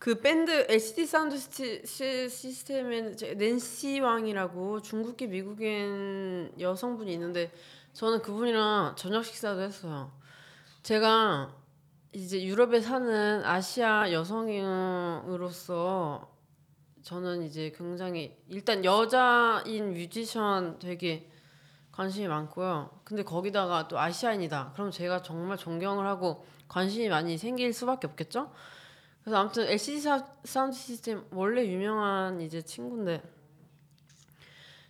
[0.05, 7.51] 그 밴드 LCD Sound 시티, 시, system에는 이제 낸시 왕이라고 중국계 미국인 여성분이 있는데
[7.95, 10.13] 저는 그분이랑 저녁 식사도 했어요.
[10.83, 11.57] 제가
[12.13, 15.51] 이제 유럽에 사는 아시아 여성으로서
[17.01, 21.31] 저는 이제 굉장히 일단 여자인 뮤지션 되게
[21.93, 22.91] 관심이 많고요.
[23.05, 24.73] 근데 거기다가 또 아시아인이다.
[24.75, 28.53] 그럼 제가 정말 존경을 하고 관심이 많이 생길 수밖에 없겠죠?
[29.25, 33.23] 그래서 아무튼 LCD 사, Soundsystem 원래 유명한 이제 친구인데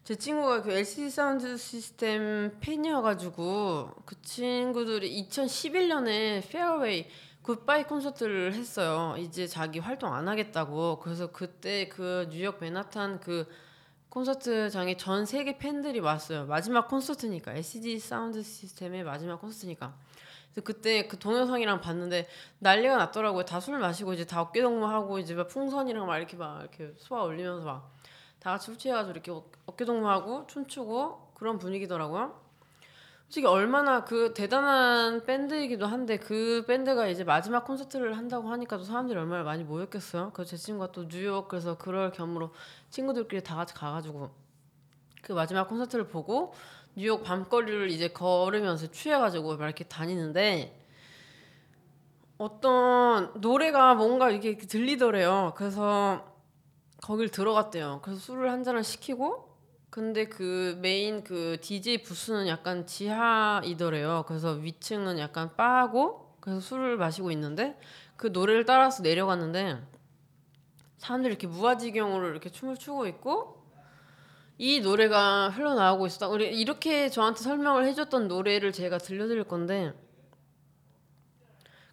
[0.02, 7.07] 제 친구가 그 LCD Soundsystem 팬이어가지고 그 친구들이 2011년에 farewell
[7.43, 9.15] goodbye 콘서트를 했어요.
[9.19, 10.98] 이제 자기 활동 안 하겠다고.
[11.01, 13.47] 그래서 그때 그 뉴욕 맨하탄 그
[14.09, 16.47] 콘서트장에 전 세계 팬들이 왔어요.
[16.47, 19.94] 마지막 콘서트니까 LCD Soundsystem의 마지막 콘서트니까.
[20.62, 22.28] 그때 그 동영상이랑 봤는데
[22.60, 23.44] 난리가 났더라고요.
[23.44, 27.22] 다 술 마시고 이제 다 어깨 동무하고 이제 막 풍선이랑 막 이렇게 막 이렇게 쏘아
[27.24, 27.93] 올리면서 막
[28.40, 32.39] 다 같이 술 취해가지고 이렇게 어- 어깨 동무하고 춤추고 그런 분위기더라고요.
[33.24, 39.18] 솔직히 얼마나 그 대단한 밴드이기도 한데 그 밴드가 이제 마지막 콘서트를 한다고 하니까 또 사람들이
[39.18, 40.32] 얼마나 많이 모였겠어요.
[40.35, 42.52] 그래서 제 친구가 또 뉴욕 그래서 그럴 겸으로
[42.90, 44.31] 친구들끼리 다 같이 가가지고
[45.22, 46.52] 그 마지막 콘서트를 보고
[46.97, 50.81] 뉴욕 밤거리를 이제 걸으면서 취해가지고 막 이렇게 다니는데
[52.39, 55.55] 어떤 노래가 뭔가 이렇게 들리더래요.
[55.57, 56.35] 그래서
[57.03, 58.01] 거길 들어갔대요.
[58.03, 59.55] 그래서 술을 한 잔을 시키고
[59.91, 64.25] 근데 그 메인 그 DJ 부스는 약간 지하이더래요.
[64.27, 67.79] 그래서 위층은 약간 바고 그래서 술을 마시고 있는데
[68.16, 69.81] 그 노래를 따라서 내려갔는데
[70.99, 73.64] 사람들이 이렇게 무아지경으로 이렇게 춤을 추고 있고
[74.59, 76.28] 이 노래가 흘러나오고 있었다.
[76.28, 79.93] 우리 이렇게 저한테 설명을 해줬던 노래를 제가 들려드릴 건데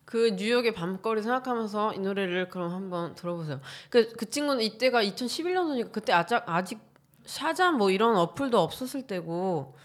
[0.06, 3.62] 그 뉴욕의 밤거리 생각하면서 이 노래를 그럼 한번 들어보세요.
[3.90, 6.80] 그, 그 친구는 이때가 2011년도니까 그때 아직, 아직
[7.26, 9.76] 샤잠 뭐 이런 어플도 없었을 때고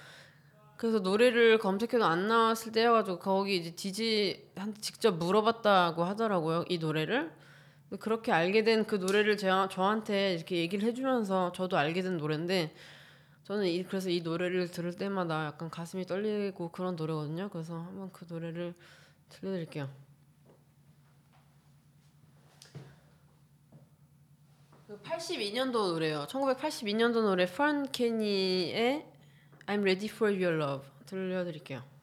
[0.76, 7.32] 그래서 노래를 검색해도 안 나왔을 때여가지고 거기 이제 디지한테 직접 물어봤다고 하더라고요 이 노래를
[7.98, 12.74] 그렇게 알게 된 그 노래를 제가 저한테 이렇게 얘기를 해주면서 저도 알게 된 노래인데
[13.44, 18.26] 저는 이, 그래서 이 노래를 들을 때마다 약간 가슴이 떨리고 그런 노래거든요 그래서 한번 그
[18.28, 18.74] 노래를
[19.28, 19.88] 들려드릴게요.
[25.02, 26.26] 82년도 노래요.
[26.28, 29.04] 1982년도 노래 펀 케니의
[29.66, 31.95] I'm Ready for Your Love 들려드릴게요.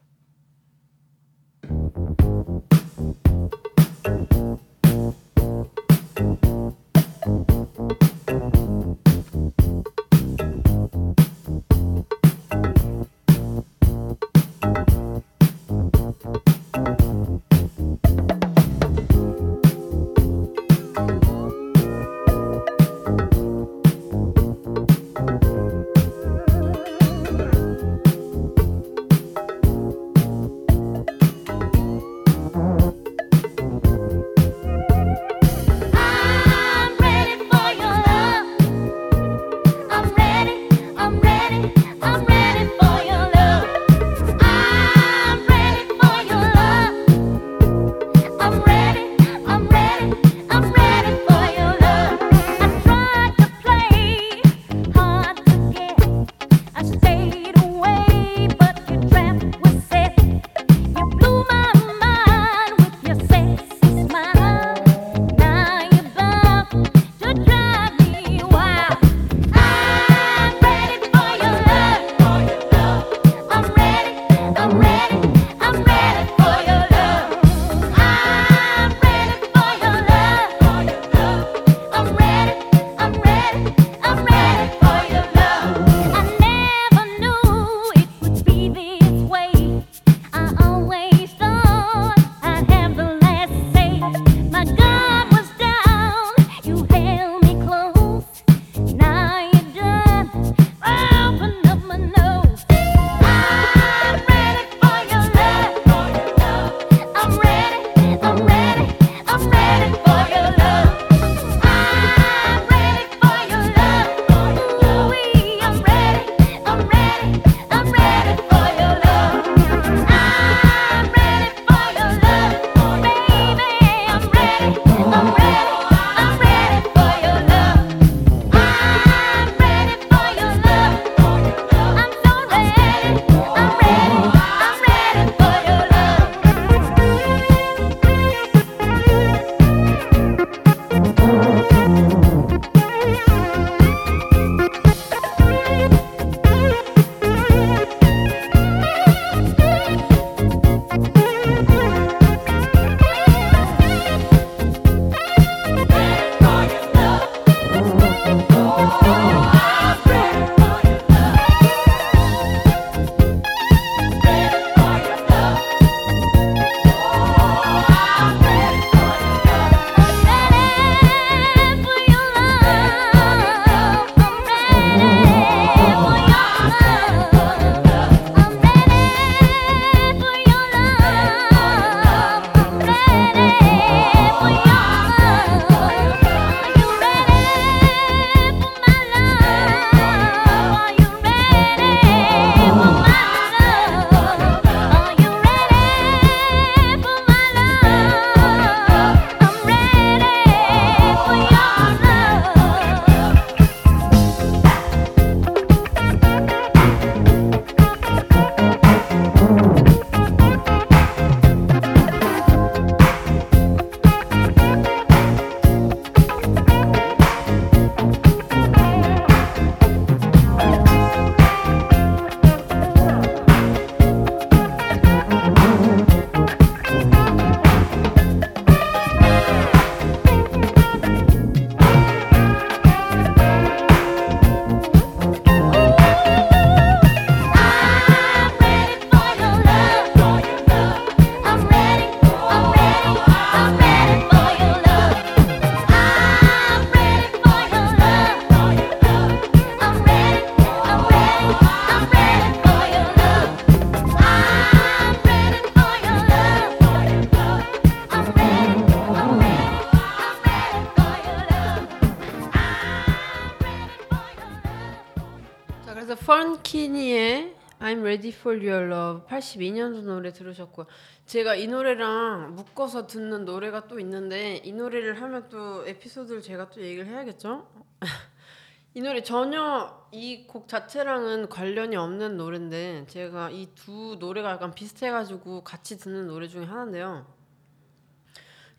[266.74, 270.88] 펀키니의 I'm Ready for Your Love 82년도 노래 들으셨고요.
[271.28, 276.82] 제가 이 노래랑 묶어서 듣는 노래가 또 있는데 이 노래를 하면 또 에피소드를 제가 또
[276.82, 277.68] 얘기를 해야겠죠?
[278.96, 285.64] 이 노래 전혀 이 곡 자체랑은 관련이 없는 노래인데 제가 이 두 노래가 약간 비슷해가지고
[285.64, 287.26] 같이 듣는 노래 중에 하나인데요.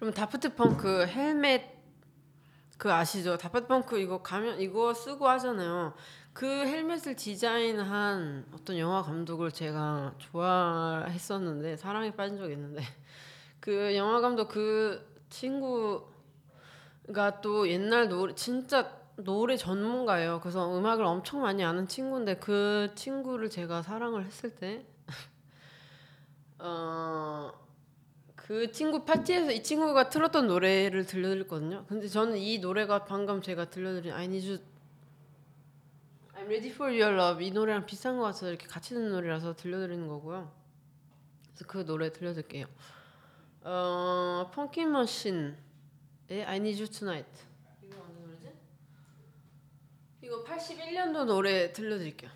[0.00, 1.72] 그럼 다프트 펑크 헬멧
[2.76, 3.36] 그 아시죠?
[3.38, 5.94] 다프트 펑크 이거 가면 이거 쓰고 하잖아요.
[6.34, 12.82] 그 헬멧을 디자인한 어떤 영화 감독을 제가 좋아했었는데 사랑에 빠진 적이 있는데
[13.60, 16.10] 그 영화 감독 그 친구가
[17.40, 20.40] 또 옛날 노래 진짜 노래 전문가예요.
[20.40, 24.84] 그래서 음악을 엄청 많이 아는 친구인데 그 친구를 제가 사랑을 했을 때
[26.58, 27.52] 어.
[28.34, 31.86] 그 친구 파티에서 이 친구가 틀었던 노래를 들려드렸거든요.
[31.88, 34.58] 근데 저는 이 노래가 방금 제가 들려드린 You,
[36.44, 40.06] I'm Ready for Your Love 이 노래랑 비슷한 것 같아서 이렇게 같이 듣는 노래라서 들려드리는
[40.06, 40.52] 거고요.
[41.46, 42.66] 그래서 그 노래 들려드릴게요.
[43.62, 45.54] 어, 펑키 머신의
[46.30, 47.46] I Need You Tonight.
[47.82, 48.52] 이거 어느 노래지?
[50.20, 52.30] 이거 81년도 노래 들려드릴게요.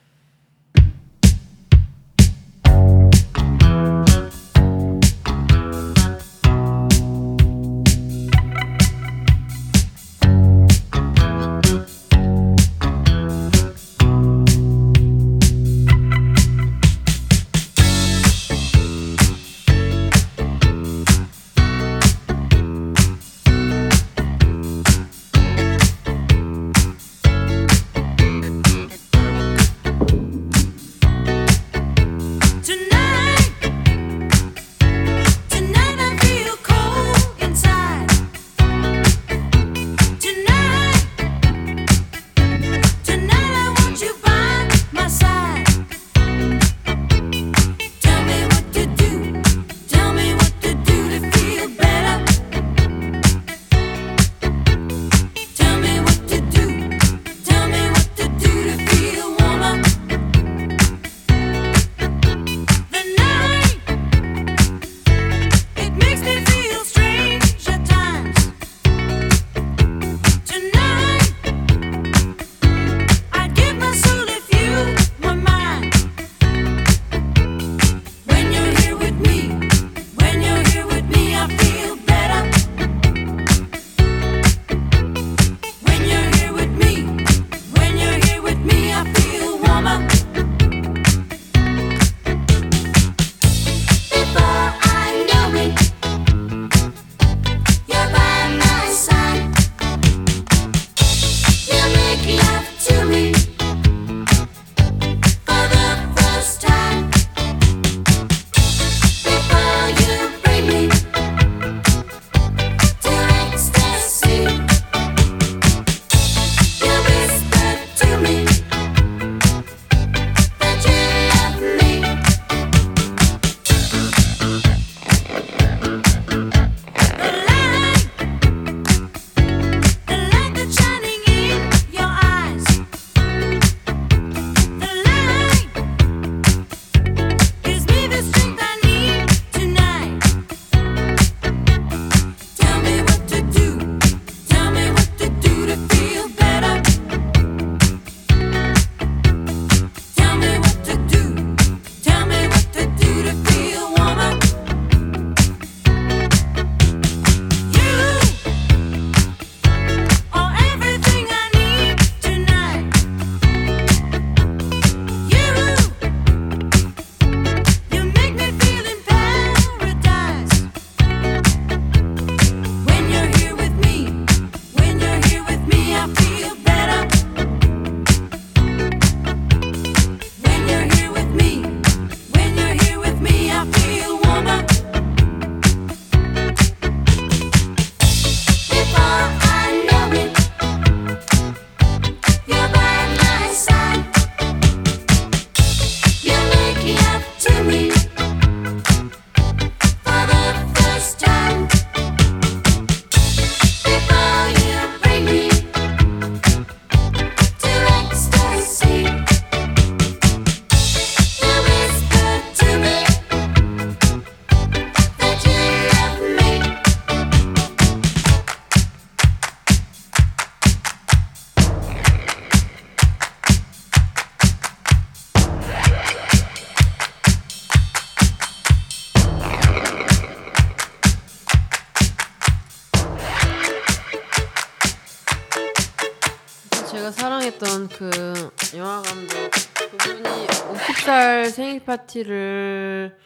[241.79, 243.17] 생일 파티를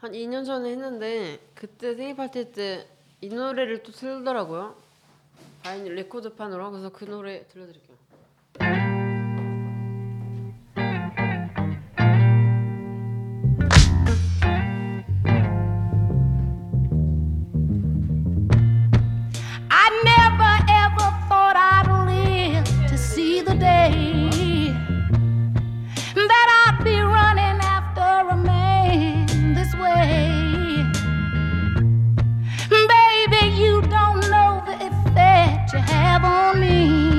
[0.00, 2.86] 한 2년 전에 했는데 그때 생일 파티 때
[3.20, 4.76] 이 노래를 또 틀더라고요.
[5.62, 7.96] vinyl 레코드판으로 그래서 그 노래 들려드릴게요.
[36.14, 37.13] Have on me.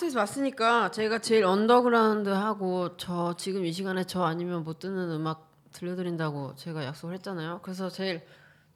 [0.00, 5.50] 프랑스에서 왔으니까 제가 제일 언더그라운드 하고 저 지금 이 시간에 저 아니면 못 듣는 음악
[5.72, 7.60] 들려드린다고 제가 약속을 했잖아요.
[7.62, 8.24] 그래서 제일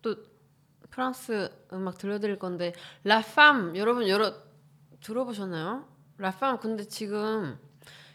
[0.03, 0.17] 또
[0.91, 2.75] 프랑스 음악 들려드릴 건데
[3.05, 4.35] La Femme 여러분 여러
[5.01, 5.89] 들어보셨나요?
[6.19, 7.59] La Femme 근데 지금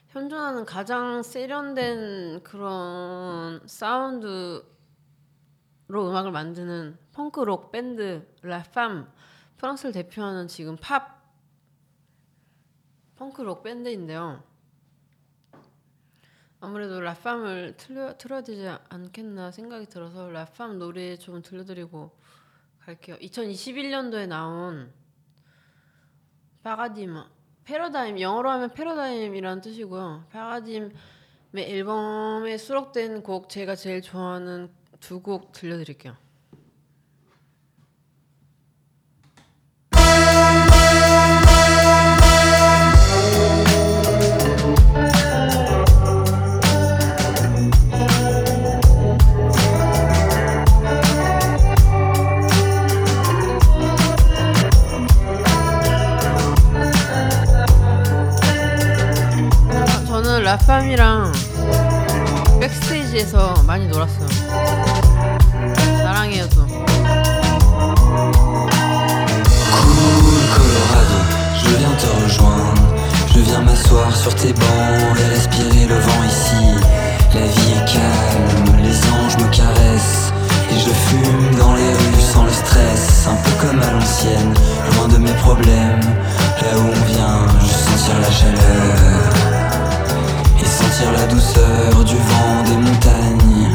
[0.10, 4.62] 현존하는 가장 세련된 그런 사운드로
[5.90, 9.12] 음악을 만드는 펑크록 밴드 La Femme
[9.58, 11.19] 프랑스를 대표하는 지금 팝
[13.20, 14.42] 펑크록 밴드인데요.
[16.62, 22.12] 아무래도 라팜을 틀려, 틀어야 되지 않겠나 생각이 들어서 라팜 노래 좀 들려드리고
[22.80, 23.18] 갈게요.
[23.18, 24.94] 2021년도에 나온
[26.64, 27.26] 파가딤
[27.66, 30.28] 패러다임 영어로 하면 패러다임이라는 뜻이고요.
[30.32, 30.92] 파가딤의
[31.58, 34.72] 앨범에 수록된 곡 제가 제일 좋아하는
[35.02, 36.29] 두 곡 들려드릴게요.
[60.49, 61.33] 라팜이랑
[62.61, 64.27] 백스테이지에서 많이 놀았어요.
[66.03, 66.67] 사랑해요 또.
[69.75, 71.17] Cool Colorado,
[71.63, 72.83] je viens te rejoindre.
[73.35, 76.65] Je viens m'asseoir sur tes bancs et respirer le vent ici.
[77.35, 80.33] La vie est calme, les anges me caressent.
[80.71, 83.29] Et je fume dans les rues sans le stress.
[83.29, 84.55] Un peu comme à l'ancienne,
[84.97, 86.01] loin de mes problèmes.
[86.63, 89.68] Là où on vient, juste sentir la chaleur.
[90.62, 93.70] et sentir la douceur du vent des montagnes.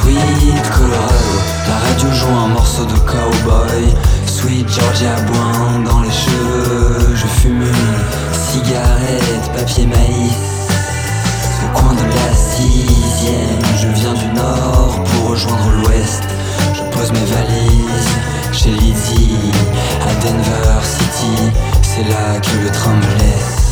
[0.00, 1.34] Sweet Colorado,
[1.68, 3.94] la radio joue un morceau de cowboy.
[4.26, 10.68] Sweet Georgia Boin dans les cheveux, je fume une cigarette, papier maïs.
[11.64, 16.22] Au coin de la sixième, je viens du nord pour rejoindre l'ouest.
[16.74, 18.14] Je pose mes valises
[18.52, 19.52] chez Lydie
[20.02, 21.67] à Denver City
[22.04, 23.67] là que le train me laisse.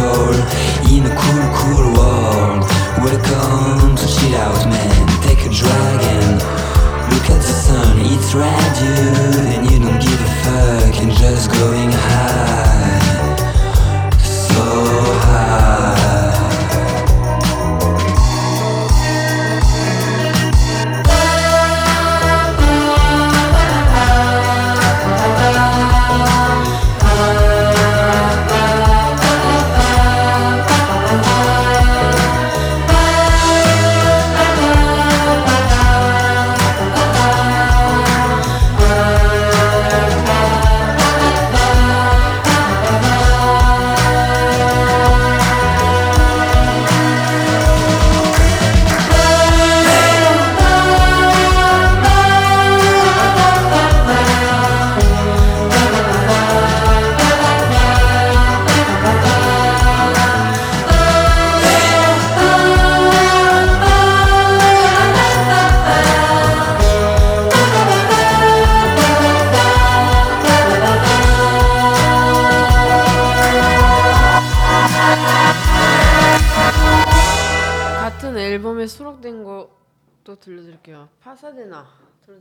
[0.00, 0.32] People,
[0.92, 2.64] in a cool cool world.
[3.04, 6.34] Welcome to chill out man, take a dragon,
[7.10, 8.94] look at the sun, it's radio,
[9.52, 12.49] and you don't give a fuck, and just going high,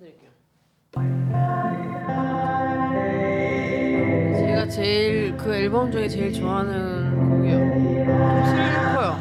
[0.09, 0.29] 들려드릴게요.
[4.35, 7.57] 제가 제일 그 앨범 중에 제일 좋아하는 곡이에요.
[7.59, 9.15] 좀 슬퍼요.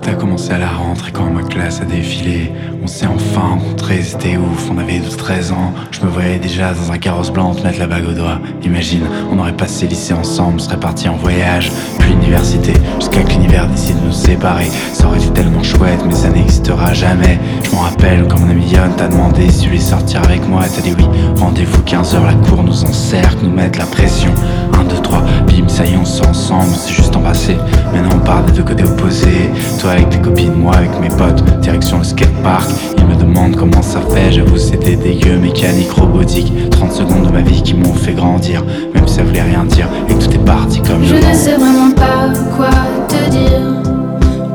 [0.00, 2.52] Tout a commencé à la rentrée quand ma classe a défilé.
[2.82, 5.72] On s'est enfin rencontrés, c'était ouf, on avait 12-13 ans.
[5.90, 8.38] Je me voyais déjà dans un carrosse blanc te mettre la bague au doigt.
[8.62, 9.02] Imagine,
[9.32, 14.00] on aurait passé lycée ensemble, serait partis en voyage, puis l'université, jusqu'à que l'univers décide
[14.00, 14.68] de nous séparer.
[14.92, 17.38] Ça aurait été tellement chouette, mais ça n'existera jamais.
[17.64, 20.62] Je m'en rappelle quand mon ami Yon t'a demandé si tu voulais sortir avec moi,
[20.72, 21.06] t'as dit oui.
[21.38, 24.32] Rendez-vous 15h, la cour nous encercle, nous mettre la pression.
[24.74, 27.56] 1, 2, 3, bim, ça y est, on s'est ensemble, c'est juste embrassé.
[27.92, 29.50] Maintenant on part des deux côtés opposés.
[29.80, 32.68] Toi avec tes copines, moi avec mes potes, direction le skatepark.
[32.96, 36.52] Ils me demandent comment ça fait, j'avoue c'était dégueu, mécanique, robotique.
[36.70, 38.64] 30 secondes de ma vie qui m'ont fait grandir,
[38.94, 41.34] même si ça voulait rien dire, et que tout est parti comme Je le ne
[41.34, 42.70] sais vraiment pas quoi
[43.08, 43.88] te dire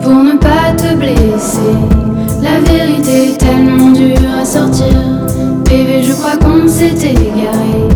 [0.01, 1.59] pour ne pas te blesser.
[2.41, 4.93] La vérité est tellement dure à sortir.
[5.63, 7.92] Bébé, je crois qu'on s'est égaré.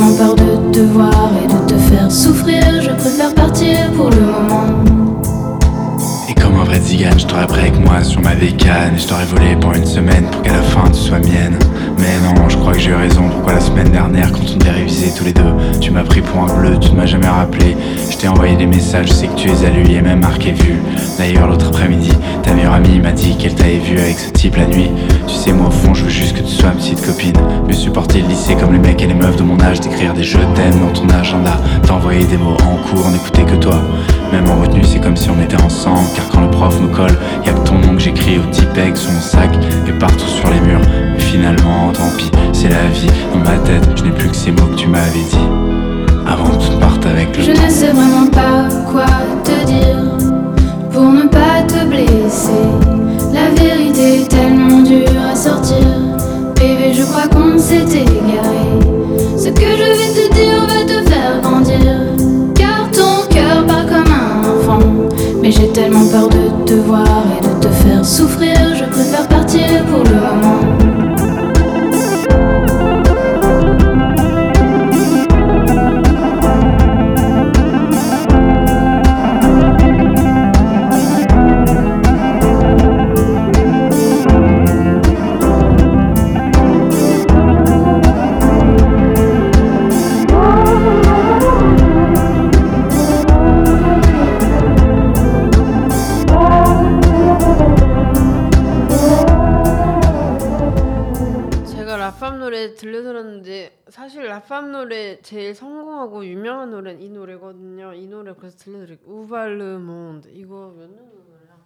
[0.00, 2.62] Tellement peur de te voir et de te faire souffrir.
[2.80, 4.79] Je préfère partir pour le moment.
[7.02, 8.98] Je t'aurais pris avec moi sur ma bécane.
[8.98, 11.58] Je t'aurais volé pour une semaine pour qu'à la fin tu sois mienne.
[11.98, 13.22] Mais non, je crois que j'ai eu raison.
[13.30, 16.42] Pourquoi la semaine dernière quand on devait réviser tous les deux Tu m'as pris pour
[16.42, 17.74] un bleu, tu ne m'as jamais rappelé.
[18.10, 20.52] Je t'ai envoyé des messages, je sais que tu les as lus et même marqué
[20.52, 20.74] vu
[21.16, 22.12] D'ailleurs l'autre après-midi,
[22.42, 24.90] ta meilleure amie m'a dit qu'elle t'avait vu avec ce type la nuit.
[25.26, 27.36] Tu sais moi au fond je veux juste que tu sois ma petite copine.
[27.66, 30.22] Me supporter le lycée comme les mecs et les meufs de mon âge D'écrire des
[30.22, 31.58] je t'aime dans ton agenda.
[31.86, 33.80] T'envoyer des mots en cours, n'écouter que toi
[34.32, 37.16] Même en retenue c'est comme si on était ensemble Car quand le prof me colle,
[37.44, 39.50] y a que ton nom que j'écris au Tipeg sur mon sac
[39.88, 40.80] Et partout sur les murs
[41.12, 44.52] Mais finalement tant pis, c'est la vie Dans ma tête, je n'ai plus que ces
[44.52, 45.48] mots que tu m'avais dit
[46.26, 49.06] Avant que tout parte avec le Je ne sais vraiment pas quoi
[49.44, 50.10] te dire
[50.92, 52.50] pour ne pas te blesser.
[53.32, 55.76] La vérité est tellement dure à sortir.
[56.56, 58.59] Bébé, je crois qu'on s'est égaré.
[65.50, 70.04] J'ai tellement peur de te voir et de te faire souffrir, je préfère partir pour
[70.04, 70.69] le moment.
[105.22, 107.92] 제일 성공하고 유명한 노래는 이 노래거든요.
[107.94, 109.08] 이 노래 그래서 들려드릴게요.
[109.10, 111.56] 우발르몬드 이거 몇 년도 노래야?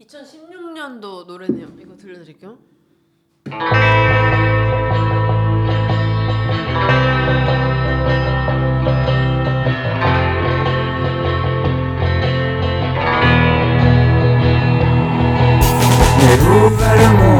[0.00, 1.68] 2016년도 노래네요.
[1.78, 2.58] 이거 들려드릴게요.
[16.24, 17.33] Des fois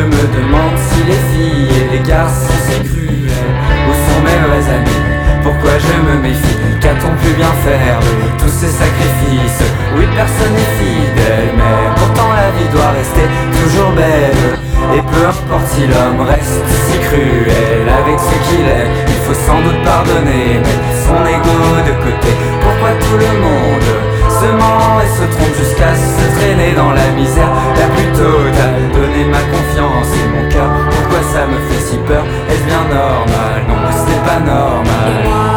[0.00, 3.50] je me demande si les filles et les garçons c'est cruel
[3.88, 5.02] Où sont mes vrais amis.
[5.42, 6.56] Pourquoi je me méfie?
[6.80, 9.62] Qu'a-t-on pu bien faire de tous ces sacrifices?
[9.96, 13.26] Oui personne n'est fidèle Mais pourtant la vie doit rester
[13.60, 14.56] toujours belle.
[14.96, 19.60] Et peu importe si l'homme reste si cruel Avec ce qu'il est Il faut sans
[19.60, 22.32] doute pardonner Mettre son ego de côté.
[22.64, 28.10] Pourquoi tout le monde et se trompe jusqu'à se traîner dans la misère la plus
[28.12, 28.88] totale.
[28.92, 32.24] Donner ma confiance et mon cœur, pourquoi ça me fait si peur?
[32.48, 33.64] Est-ce bien normal?
[33.68, 35.49] Non, ce n'est pas normal.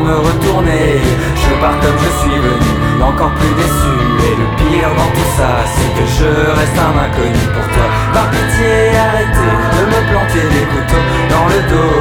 [0.00, 1.00] Me retourner.
[1.36, 3.94] Je pars comme je suis venu, encore plus déçu.
[4.24, 7.86] Et le pire dans tout ça, c'est que je reste un inconnu pour toi.
[8.14, 12.00] Par pitié, arrêtez de me planter des couteaux dans le dos.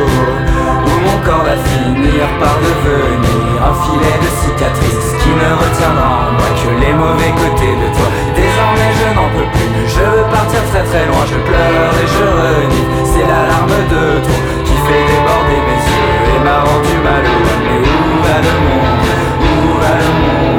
[0.88, 6.32] Où mon corps va finir par devenir un filet de cicatrices qui ne retiendra en
[6.36, 8.08] moi que les mauvais côtés de toi.
[8.36, 12.26] Désormais je n'en peux plus, je veux partir très très loin, je pleure et je
[12.40, 12.88] renie.
[13.04, 17.60] C'est l'alarme de trop qui fait déborder mes yeux m'a rendu malheureux.
[17.64, 19.08] Mais où va le monde?
[19.42, 20.53] Où va le monde?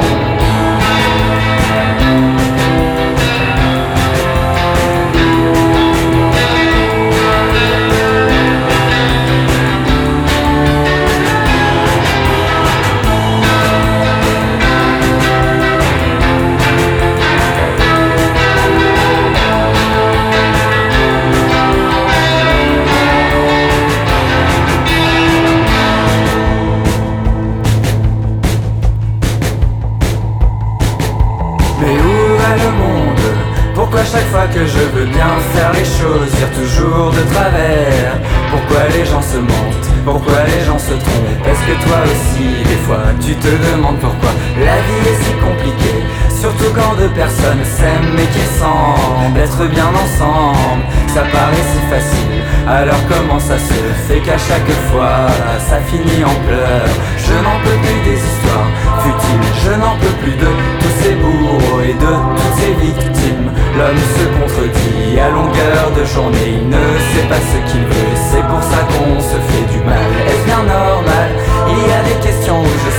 [52.74, 53.74] Alors comment ça se
[54.06, 55.26] fait qu'à chaque fois
[55.68, 56.90] ça finit en pleurs?
[57.16, 58.68] Je n'en peux plus des histoires
[59.02, 63.51] futiles, je n'en peux plus de tous ces bourreaux et de toutes ces victimes.
[63.78, 68.46] L'homme se contredit à longueur de journée, il ne sait pas ce qu'il veut, c'est
[68.46, 70.10] pour ça qu'on se fait du mal.
[70.26, 71.30] Est-ce bien normal?
[71.68, 72.90] Il y a des questions où je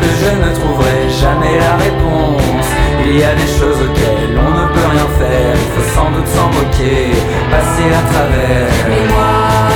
[0.00, 2.66] que je ne trouverai jamais la réponse.
[3.04, 6.28] Il y a des choses auxquelles on ne peut rien faire, il faut sans doute
[6.28, 7.10] s'en moquer,
[7.50, 8.68] passer à travers.
[9.12, 9.71] Moi,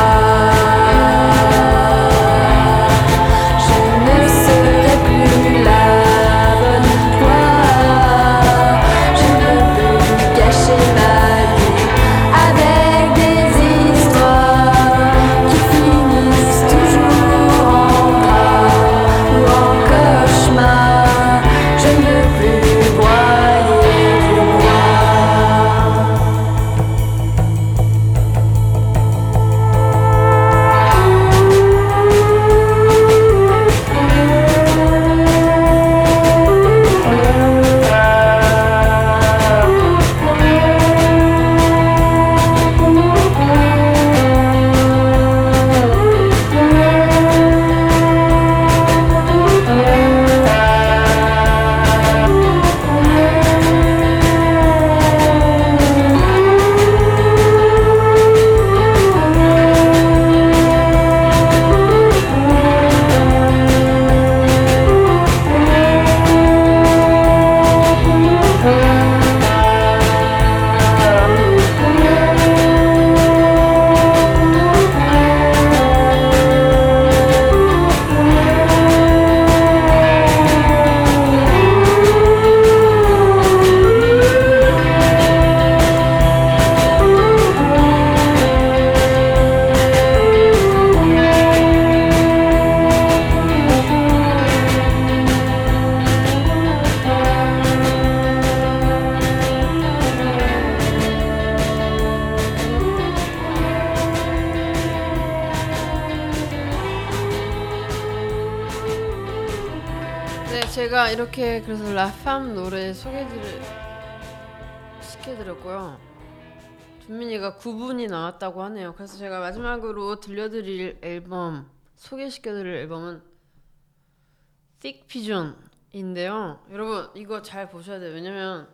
[125.09, 126.61] Pigeon인데요.
[126.71, 128.15] 여러분 이거 잘 보셔야 돼요.
[128.15, 128.69] 왜냐면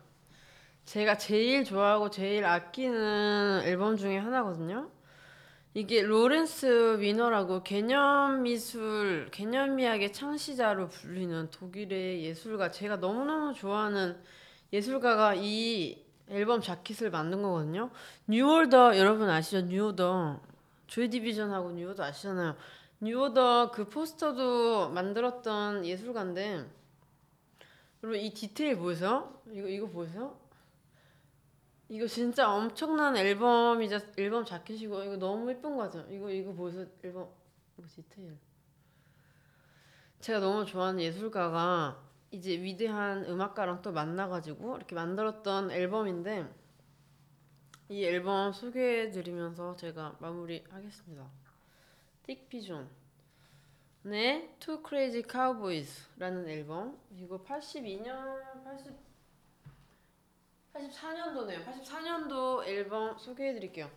[0.85, 4.91] 제가 제일 좋아하고 제일 아끼는 앨범 중에 하나거든요.
[5.75, 14.19] 이게 로렌스 위너라고 개념 미술, 개념 미학의 창시자로 불리는 독일의 예술가 제가 너무너무 좋아하는
[14.73, 17.91] 예술가가 이 앨범 자켓을 만든 거거든요.
[18.27, 19.63] New Order 여러분 아시죠?
[19.63, 20.41] New Order
[20.89, 22.55] Joy Division하고 New Order 아시잖아요.
[23.03, 26.65] 뉴오더 그 포스터도 만들었던 예술가인데
[28.01, 29.43] 여러분 이 디테일 보이세요?
[29.51, 30.39] 이거 이거 보이세요?
[31.89, 36.07] 이거 진짜 엄청난 앨범이자 앨범 자켓이고 이거 너무 예쁜 거 같아요.
[36.11, 37.29] 이거 이거 보세요 앨범
[37.77, 38.39] 이거 디테일.
[40.21, 42.01] 제가 너무 좋아하는 예술가가
[42.31, 46.49] 이제 위대한 음악가랑 또 만나가지고 이렇게 만들었던 앨범인데
[47.89, 51.42] 이 앨범 소개해드리면서 제가 마무리하겠습니다.
[52.33, 52.89] 틱 피존
[54.05, 58.97] 네, Two Crazy Cowboys라는 앨범 이거 82년 80
[60.73, 61.63] 84년도네요.
[61.63, 63.91] 84년도 앨범 소개해 드릴게요.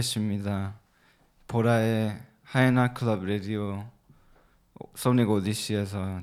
[0.00, 0.80] 네, 리비게스입니다.
[1.46, 3.86] 보라의 하이나 클럽 라디오
[4.94, 6.22] 소닉 오디시에서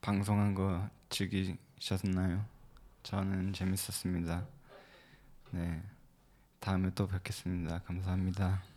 [0.00, 2.44] 방송한 거 즐기셨나요?
[3.04, 4.44] 저는 재밌었습니다.
[5.52, 5.80] 네,
[6.58, 7.78] 다음에 또 뵙겠습니다.
[7.86, 8.69] 감사합니다.